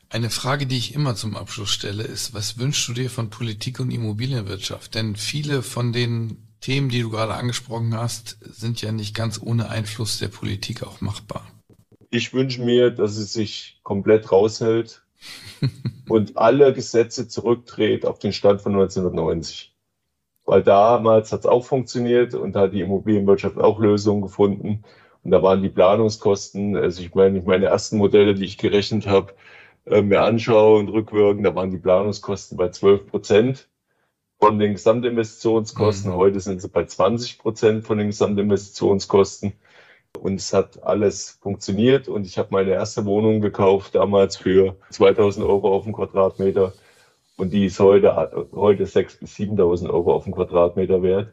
Eine 0.08 0.30
Frage, 0.30 0.66
die 0.66 0.78
ich 0.78 0.94
immer 0.94 1.16
zum 1.16 1.36
Abschluss 1.36 1.70
stelle, 1.70 2.04
ist, 2.04 2.34
was 2.34 2.58
wünschst 2.58 2.86
du 2.86 2.92
dir 2.92 3.10
von 3.10 3.30
Politik 3.30 3.80
und 3.80 3.90
Immobilienwirtschaft? 3.90 4.94
Denn 4.94 5.16
viele 5.16 5.62
von 5.62 5.92
den 5.92 6.45
Themen, 6.60 6.88
die 6.88 7.02
du 7.02 7.10
gerade 7.10 7.34
angesprochen 7.34 7.94
hast, 7.94 8.38
sind 8.40 8.82
ja 8.82 8.92
nicht 8.92 9.14
ganz 9.14 9.40
ohne 9.42 9.68
Einfluss 9.68 10.18
der 10.18 10.28
Politik 10.28 10.82
auch 10.82 11.00
machbar. 11.00 11.46
Ich 12.10 12.32
wünsche 12.32 12.62
mir, 12.62 12.90
dass 12.90 13.16
sie 13.16 13.24
sich 13.24 13.80
komplett 13.82 14.30
raushält 14.32 15.04
und 16.08 16.36
alle 16.36 16.72
Gesetze 16.72 17.28
zurückdreht 17.28 18.06
auf 18.06 18.18
den 18.18 18.32
Stand 18.32 18.62
von 18.62 18.72
1990. 18.72 19.74
Weil 20.44 20.62
damals 20.62 21.32
hat 21.32 21.40
es 21.40 21.46
auch 21.46 21.64
funktioniert 21.64 22.34
und 22.34 22.52
da 22.52 22.62
hat 22.62 22.72
die 22.72 22.80
Immobilienwirtschaft 22.80 23.58
auch 23.58 23.80
Lösungen 23.80 24.22
gefunden. 24.22 24.84
Und 25.24 25.32
da 25.32 25.42
waren 25.42 25.62
die 25.62 25.68
Planungskosten, 25.68 26.76
also 26.76 27.02
ich 27.02 27.14
meine, 27.14 27.42
meine 27.42 27.66
ersten 27.66 27.98
Modelle, 27.98 28.34
die 28.34 28.44
ich 28.44 28.58
gerechnet 28.58 29.08
habe, 29.08 29.34
äh, 29.86 30.02
mir 30.02 30.22
anschaue 30.22 30.78
und 30.78 30.88
rückwirken, 30.88 31.42
da 31.42 31.54
waren 31.54 31.70
die 31.70 31.78
Planungskosten 31.78 32.56
bei 32.56 32.68
12 32.68 33.08
Prozent 33.08 33.68
von 34.38 34.58
den 34.58 34.72
Gesamtinvestitionskosten. 34.72 36.10
Mhm. 36.12 36.16
Heute 36.16 36.40
sind 36.40 36.60
sie 36.60 36.68
bei 36.68 36.84
20 36.84 37.38
Prozent 37.38 37.84
von 37.84 37.98
den 37.98 38.08
Gesamtinvestitionskosten. 38.08 39.54
Und 40.20 40.36
es 40.36 40.52
hat 40.52 40.82
alles 40.82 41.38
funktioniert. 41.42 42.08
Und 42.08 42.26
ich 42.26 42.38
habe 42.38 42.48
meine 42.50 42.70
erste 42.70 43.04
Wohnung 43.04 43.40
gekauft, 43.40 43.94
damals 43.94 44.36
für 44.36 44.76
2000 44.90 45.44
Euro 45.46 45.74
auf 45.74 45.84
den 45.84 45.92
Quadratmeter. 45.92 46.72
Und 47.36 47.52
die 47.52 47.66
ist 47.66 47.80
heute, 47.80 48.48
heute 48.52 48.84
6.000 48.84 49.20
bis 49.20 49.36
7.000 49.36 49.90
Euro 49.90 50.14
auf 50.14 50.24
den 50.24 50.34
Quadratmeter 50.34 51.02
wert. 51.02 51.32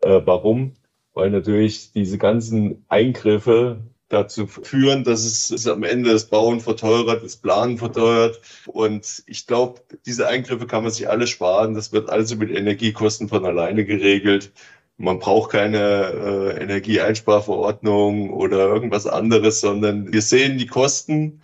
Äh, 0.00 0.22
warum? 0.24 0.72
Weil 1.12 1.30
natürlich 1.30 1.92
diese 1.92 2.18
ganzen 2.18 2.84
Eingriffe 2.88 3.78
dazu 4.08 4.46
führen, 4.46 5.04
dass 5.04 5.24
es, 5.24 5.50
es 5.50 5.66
am 5.66 5.82
Ende 5.82 6.12
das 6.12 6.26
Bauen 6.26 6.60
verteuert, 6.60 7.22
das 7.22 7.36
Planen 7.36 7.78
verteuert. 7.78 8.40
Und 8.66 9.22
ich 9.26 9.46
glaube, 9.46 9.80
diese 10.06 10.28
Eingriffe 10.28 10.66
kann 10.66 10.82
man 10.82 10.92
sich 10.92 11.08
alle 11.08 11.26
sparen. 11.26 11.74
Das 11.74 11.92
wird 11.92 12.10
alles 12.10 12.34
mit 12.36 12.50
Energiekosten 12.50 13.28
von 13.28 13.44
alleine 13.44 13.84
geregelt. 13.84 14.52
Man 14.96 15.18
braucht 15.18 15.50
keine 15.50 15.78
äh, 15.78 16.62
Energieeinsparverordnung 16.62 18.30
oder 18.30 18.68
irgendwas 18.68 19.06
anderes, 19.06 19.60
sondern 19.60 20.12
wir 20.12 20.22
sehen 20.22 20.58
die 20.58 20.66
Kosten 20.66 21.40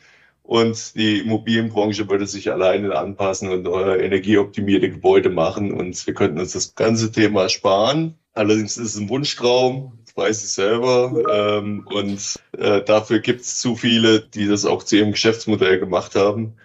und 0.50 0.96
die 0.96 1.20
Immobilienbranche 1.20 2.08
würde 2.08 2.26
sich 2.26 2.50
alleine 2.50 2.96
anpassen 2.96 3.50
und 3.50 3.66
äh, 3.66 4.04
energieoptimierte 4.04 4.90
Gebäude 4.90 5.30
machen 5.30 5.72
und 5.72 6.06
wir 6.06 6.14
könnten 6.14 6.40
uns 6.40 6.52
das 6.52 6.74
ganze 6.74 7.10
Thema 7.12 7.48
sparen. 7.48 8.16
Allerdings 8.34 8.76
ist 8.76 8.94
es 8.94 9.00
ein 9.00 9.08
Wunschtraum. 9.08 9.99
Frei 10.12 10.32
sich 10.32 10.50
selber. 10.52 11.12
Ähm, 11.30 11.86
und 11.86 12.38
äh, 12.58 12.82
dafür 12.82 13.20
gibt 13.20 13.42
es 13.42 13.58
zu 13.58 13.76
viele, 13.76 14.20
die 14.20 14.46
das 14.46 14.64
auch 14.64 14.82
zu 14.82 14.96
ihrem 14.96 15.12
Geschäftsmodell 15.12 15.78
gemacht 15.78 16.14
haben, 16.14 16.56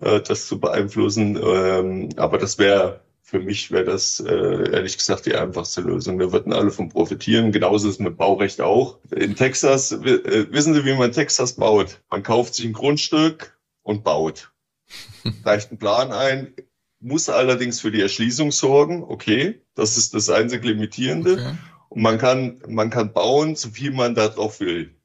äh, 0.00 0.20
das 0.20 0.46
zu 0.46 0.60
beeinflussen. 0.60 1.38
Ähm, 1.42 2.08
aber 2.16 2.38
das 2.38 2.58
wäre 2.58 3.00
für 3.26 3.40
mich 3.40 3.72
wäre 3.72 3.84
das 3.84 4.20
äh, 4.20 4.70
ehrlich 4.72 4.96
gesagt 4.96 5.26
die 5.26 5.34
einfachste 5.34 5.80
Lösung. 5.80 6.20
Wir 6.20 6.32
würden 6.32 6.52
alle 6.52 6.70
von 6.70 6.90
profitieren. 6.90 7.50
Genauso 7.50 7.88
ist 7.88 7.98
mit 7.98 8.16
Baurecht 8.16 8.60
auch. 8.60 9.00
In 9.10 9.34
Texas, 9.34 9.90
äh, 9.90 10.46
wissen 10.52 10.74
Sie, 10.74 10.84
wie 10.84 10.94
man 10.94 11.10
Texas 11.10 11.54
baut? 11.54 12.00
Man 12.08 12.22
kauft 12.22 12.54
sich 12.54 12.66
ein 12.66 12.72
Grundstück 12.72 13.58
und 13.82 14.04
baut. 14.04 14.52
Reicht 15.44 15.70
einen 15.70 15.78
Plan 15.80 16.12
ein, 16.12 16.54
muss 17.00 17.28
allerdings 17.28 17.80
für 17.80 17.90
die 17.90 18.00
Erschließung 18.00 18.52
sorgen. 18.52 19.02
Okay, 19.02 19.60
das 19.74 19.96
ist 19.96 20.14
das 20.14 20.30
einzige 20.30 20.68
Limitierende. 20.68 21.32
Okay. 21.32 21.54
Und 21.88 22.02
man 22.02 22.18
kann, 22.18 22.60
man 22.68 22.90
kann 22.90 23.12
bauen, 23.12 23.56
so 23.56 23.70
viel 23.70 23.92
man 23.92 24.14
darauf 24.14 24.60
will. 24.60 24.96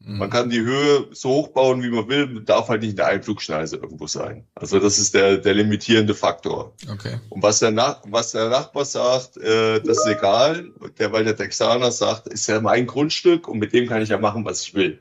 Mhm. 0.00 0.18
Man 0.18 0.30
kann 0.30 0.48
die 0.48 0.60
Höhe 0.60 1.08
so 1.12 1.30
hoch 1.30 1.48
bauen, 1.48 1.82
wie 1.82 1.90
man 1.90 2.08
will, 2.08 2.42
darf 2.44 2.68
halt 2.68 2.82
nicht 2.82 2.98
eine 3.00 3.08
Einflugschneise 3.08 3.76
irgendwo 3.76 4.06
sein. 4.06 4.46
Also 4.54 4.78
das 4.78 4.98
ist 4.98 5.14
der, 5.14 5.38
der 5.38 5.54
limitierende 5.54 6.14
Faktor. 6.14 6.74
Okay. 6.90 7.18
Und 7.30 7.42
was 7.42 7.58
der, 7.58 7.72
Nach 7.72 8.00
was 8.06 8.32
der 8.32 8.48
Nachbar 8.48 8.84
sagt, 8.84 9.36
äh, 9.38 9.80
das 9.80 9.98
ist 9.98 10.06
egal, 10.06 10.70
der, 10.98 11.12
weil 11.12 11.24
der 11.24 11.36
Texaner 11.36 11.90
sagt, 11.90 12.28
ist 12.28 12.46
ja 12.46 12.60
mein 12.60 12.86
Grundstück 12.86 13.48
und 13.48 13.58
mit 13.58 13.72
dem 13.72 13.88
kann 13.88 14.02
ich 14.02 14.10
ja 14.10 14.18
machen, 14.18 14.44
was 14.44 14.62
ich 14.62 14.74
will. 14.74 15.00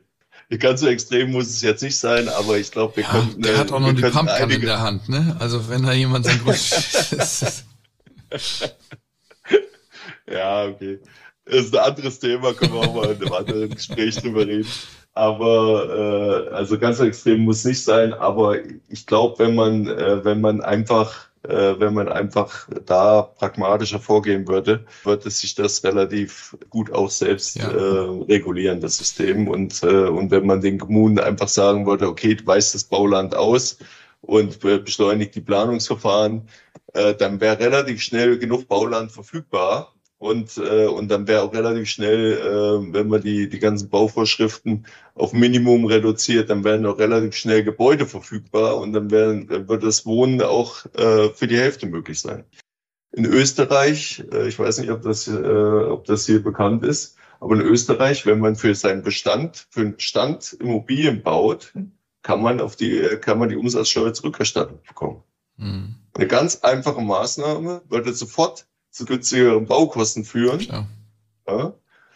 Ganz 0.59 0.79
so 0.79 0.87
extrem 0.87 1.31
muss 1.31 1.47
es 1.47 1.61
jetzt 1.61 1.83
nicht 1.83 1.97
sein, 1.97 2.29
aber 2.29 2.57
ich 2.57 2.71
glaube, 2.71 2.95
wir 2.95 3.03
ja, 3.03 3.09
könnten. 3.09 3.41
Der 3.41 3.57
hat 3.57 3.71
auch 3.73 3.81
noch 3.81 3.91
die 3.91 4.01
Pumpgun 4.01 4.49
in 4.49 4.61
der 4.61 4.79
Hand, 4.79 5.09
ne? 5.09 5.35
Also 5.39 5.67
wenn 5.67 5.83
da 5.83 5.91
jemand 5.91 6.25
sein 6.25 6.39
Grundstück. 6.41 7.19
ja, 10.29 10.65
okay. 10.65 10.99
Das 11.45 11.65
ist 11.65 11.75
ein 11.75 11.91
anderes 11.91 12.19
Thema, 12.19 12.53
können 12.53 12.73
wir 12.73 12.81
auch 12.81 12.93
mal 12.93 13.11
in 13.11 13.21
einem 13.21 13.33
anderen 13.33 13.69
Gespräch 13.69 14.17
drüber 14.17 14.45
reden. 14.45 14.67
Aber 15.13 16.49
äh, 16.49 16.53
also 16.53 16.77
ganz 16.77 16.99
extrem 16.99 17.39
muss 17.39 17.65
nicht 17.65 17.83
sein, 17.83 18.13
aber 18.13 18.57
ich 18.89 19.05
glaube, 19.05 19.39
wenn 19.39 19.55
man, 19.55 19.87
äh, 19.87 20.23
wenn 20.23 20.41
man 20.41 20.61
einfach 20.61 21.27
äh, 21.47 21.79
wenn 21.79 21.93
man 21.93 22.09
einfach 22.09 22.67
da 22.85 23.21
pragmatischer 23.21 23.99
vorgehen 23.99 24.47
würde, 24.47 24.85
würde 25.03 25.29
sich 25.29 25.55
das 25.55 25.83
relativ 25.83 26.57
gut 26.69 26.91
auch 26.91 27.09
selbst 27.09 27.55
ja. 27.55 27.69
äh, 27.69 28.23
regulieren, 28.27 28.81
das 28.81 28.97
System. 28.97 29.47
Und, 29.47 29.81
äh, 29.83 30.07
und 30.07 30.31
wenn 30.31 30.45
man 30.45 30.61
den 30.61 30.77
Kommunen 30.77 31.19
einfach 31.19 31.47
sagen 31.47 31.85
würde, 31.85 32.07
okay, 32.07 32.35
du 32.35 32.45
weißt 32.45 32.75
das 32.75 32.83
Bauland 32.83 33.33
aus 33.33 33.77
und 34.21 34.59
beschleunigt 34.59 35.35
die 35.35 35.41
Planungsverfahren, 35.41 36.49
äh, 36.93 37.13
dann 37.15 37.39
wäre 37.39 37.59
relativ 37.59 38.01
schnell 38.01 38.37
genug 38.39 38.67
Bauland 38.67 39.11
verfügbar, 39.11 39.93
und, 40.19 40.57
äh, 40.57 40.87
und 40.87 41.09
dann 41.09 41.27
wäre 41.27 41.43
auch 41.43 41.53
relativ 41.53 41.89
schnell, 41.89 42.33
äh, 42.33 42.93
wenn 42.93 43.07
man 43.07 43.21
die, 43.21 43.49
die 43.49 43.59
ganzen 43.59 43.89
Bauvorschriften 43.89 44.87
auf 45.13 45.33
Minimum 45.33 45.85
reduziert, 45.85 46.49
dann 46.49 46.63
wären 46.63 46.85
auch 46.87 46.97
relativ 46.97 47.35
schnell 47.35 47.63
Gebäude 47.63 48.07
verfügbar 48.07 48.77
und 48.77 48.93
dann, 48.93 49.11
wären, 49.11 49.47
dann 49.47 49.67
wird 49.67 49.83
das 49.83 50.05
Wohnen 50.05 50.41
auch 50.41 50.85
äh, 50.95 51.29
für 51.29 51.47
die 51.47 51.57
Hälfte 51.57 51.85
möglich 51.85 52.19
sein. 52.19 52.45
In 53.11 53.25
Österreich, 53.25 54.23
äh, 54.31 54.47
ich 54.47 54.57
weiß 54.57 54.79
nicht, 54.79 54.89
ob 54.89 55.03
das, 55.03 55.27
äh, 55.27 55.31
ob 55.33 56.05
das 56.05 56.25
hier 56.25 56.41
bekannt 56.41 56.83
ist, 56.83 57.15
aber 57.39 57.55
in 57.55 57.61
Österreich, 57.61 58.25
wenn 58.25 58.39
man 58.39 58.55
für 58.55 58.73
seinen 58.73 59.03
Bestand, 59.03 59.67
für 59.69 59.81
einen 59.81 59.95
Bestand 59.95 60.53
Immobilien 60.59 61.21
baut, 61.21 61.73
kann 62.23 62.41
man 62.41 62.59
auf 62.59 62.75
die, 62.75 63.01
kann 63.21 63.37
man 63.37 63.49
die 63.49 63.55
Umsatzsteuer 63.55 64.13
zurückerstattet 64.13 64.83
bekommen. 64.83 65.23
Mhm. 65.57 65.95
Eine 66.15 66.27
ganz 66.27 66.61
einfache 66.61 67.01
Maßnahme 67.01 67.83
würde 67.87 68.13
sofort 68.13 68.67
zu 68.97 69.05
günstigeren 69.05 69.65
Baukosten 69.65 70.25
führen. 70.25 70.59
Ja. 70.61 70.87
Ja, 71.47 71.73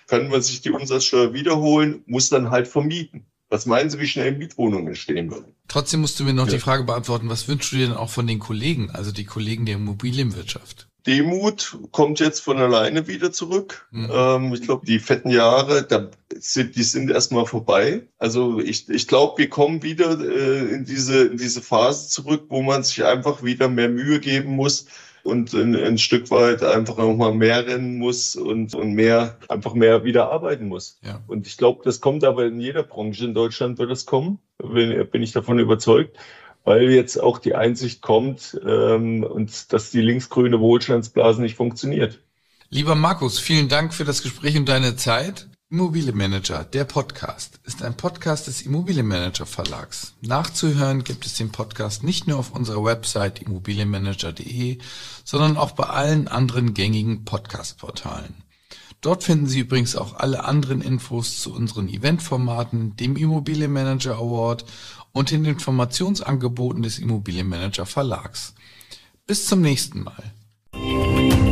kann 0.07 0.27
man 0.27 0.41
sich 0.41 0.61
die 0.61 0.71
Umsatzsteuer 0.71 1.33
wiederholen, 1.33 2.03
muss 2.05 2.29
dann 2.29 2.49
halt 2.49 2.67
vermieten. 2.67 3.25
Was 3.49 3.65
meinen 3.65 3.89
Sie, 3.89 3.99
wie 3.99 4.07
schnell 4.07 4.37
Mietwohnungen 4.37 4.87
entstehen 4.87 5.29
würden? 5.29 5.55
Trotzdem 5.67 6.01
musst 6.01 6.19
du 6.19 6.23
mir 6.23 6.33
noch 6.33 6.47
ja. 6.47 6.53
die 6.53 6.59
Frage 6.59 6.83
beantworten, 6.83 7.29
was 7.29 7.47
wünschst 7.47 7.71
du 7.71 7.77
dir 7.77 7.87
denn 7.87 7.95
auch 7.95 8.09
von 8.09 8.27
den 8.27 8.39
Kollegen, 8.39 8.91
also 8.91 9.11
die 9.11 9.25
Kollegen 9.25 9.65
der 9.65 9.75
Immobilienwirtschaft? 9.75 10.87
Demut 11.07 11.77
kommt 11.91 12.19
jetzt 12.19 12.41
von 12.41 12.57
alleine 12.59 13.07
wieder 13.07 13.31
zurück. 13.31 13.87
Mhm. 13.91 14.09
Ähm, 14.13 14.53
ich 14.53 14.61
glaube, 14.61 14.85
die 14.85 14.99
fetten 14.99 15.31
Jahre, 15.31 15.83
da 15.83 16.09
sind, 16.35 16.75
die 16.75 16.83
sind 16.83 17.09
erstmal 17.09 17.45
vorbei. 17.45 18.03
Also 18.19 18.59
ich, 18.59 18.87
ich 18.89 19.07
glaube, 19.07 19.39
wir 19.39 19.49
kommen 19.49 19.81
wieder 19.81 20.19
äh, 20.19 20.73
in, 20.73 20.85
diese, 20.85 21.25
in 21.25 21.37
diese 21.37 21.61
Phase 21.61 22.09
zurück, 22.09 22.45
wo 22.49 22.61
man 22.61 22.83
sich 22.83 23.03
einfach 23.03 23.43
wieder 23.43 23.67
mehr 23.67 23.89
Mühe 23.89 24.19
geben 24.19 24.55
muss, 24.55 24.85
und 25.23 25.53
ein, 25.53 25.75
ein 25.75 25.97
Stück 25.97 26.31
weit 26.31 26.63
einfach 26.63 26.97
nochmal 26.97 27.33
mehr 27.33 27.65
rennen 27.65 27.97
muss 27.97 28.35
und, 28.35 28.73
und 28.73 28.93
mehr, 28.93 29.37
einfach 29.47 29.73
mehr 29.73 30.03
wieder 30.03 30.31
arbeiten 30.31 30.67
muss. 30.67 30.99
Ja. 31.03 31.21
Und 31.27 31.47
ich 31.47 31.57
glaube, 31.57 31.81
das 31.83 32.01
kommt 32.01 32.23
aber 32.23 32.45
in 32.45 32.59
jeder 32.59 32.83
Branche 32.83 33.25
in 33.25 33.33
Deutschland 33.33 33.77
wird 33.77 33.91
es 33.91 34.05
kommen, 34.05 34.39
bin, 34.57 35.07
bin 35.09 35.23
ich 35.23 35.31
davon 35.31 35.59
überzeugt, 35.59 36.17
weil 36.63 36.91
jetzt 36.91 37.17
auch 37.17 37.39
die 37.39 37.55
Einsicht 37.55 38.01
kommt 38.01 38.59
ähm, 38.65 39.23
und 39.23 39.73
dass 39.73 39.91
die 39.91 40.01
linksgrüne 40.01 40.59
Wohlstandsblase 40.59 41.41
nicht 41.41 41.55
funktioniert. 41.55 42.19
Lieber 42.69 42.95
Markus, 42.95 43.37
vielen 43.39 43.67
Dank 43.67 43.93
für 43.93 44.05
das 44.05 44.23
Gespräch 44.23 44.57
und 44.57 44.69
deine 44.69 44.95
Zeit. 44.95 45.47
Immobilienmanager, 45.71 46.65
der 46.65 46.83
Podcast, 46.83 47.61
ist 47.63 47.81
ein 47.81 47.95
Podcast 47.95 48.47
des 48.47 48.63
Immobilienmanager 48.63 49.45
Verlags. 49.45 50.15
Nachzuhören 50.19 51.05
gibt 51.05 51.25
es 51.25 51.35
den 51.35 51.53
Podcast 51.53 52.03
nicht 52.03 52.27
nur 52.27 52.39
auf 52.39 52.51
unserer 52.51 52.83
Website 52.83 53.41
immobilienmanager.de, 53.41 54.79
sondern 55.23 55.55
auch 55.55 55.71
bei 55.71 55.85
allen 55.85 56.27
anderen 56.27 56.73
gängigen 56.73 57.23
Podcast-Portalen. 57.23 58.43
Dort 58.99 59.23
finden 59.23 59.47
Sie 59.47 59.61
übrigens 59.61 59.95
auch 59.95 60.15
alle 60.15 60.43
anderen 60.43 60.81
Infos 60.81 61.39
zu 61.39 61.53
unseren 61.53 61.87
Eventformaten, 61.87 62.97
dem 62.97 63.15
Immobilienmanager 63.15 64.15
Award 64.15 64.65
und 65.13 65.31
den 65.31 65.45
Informationsangeboten 65.45 66.83
des 66.83 66.99
Immobilienmanager 66.99 67.85
Verlags. 67.85 68.55
Bis 69.25 69.45
zum 69.45 69.61
nächsten 69.61 70.03
Mal. 70.03 71.50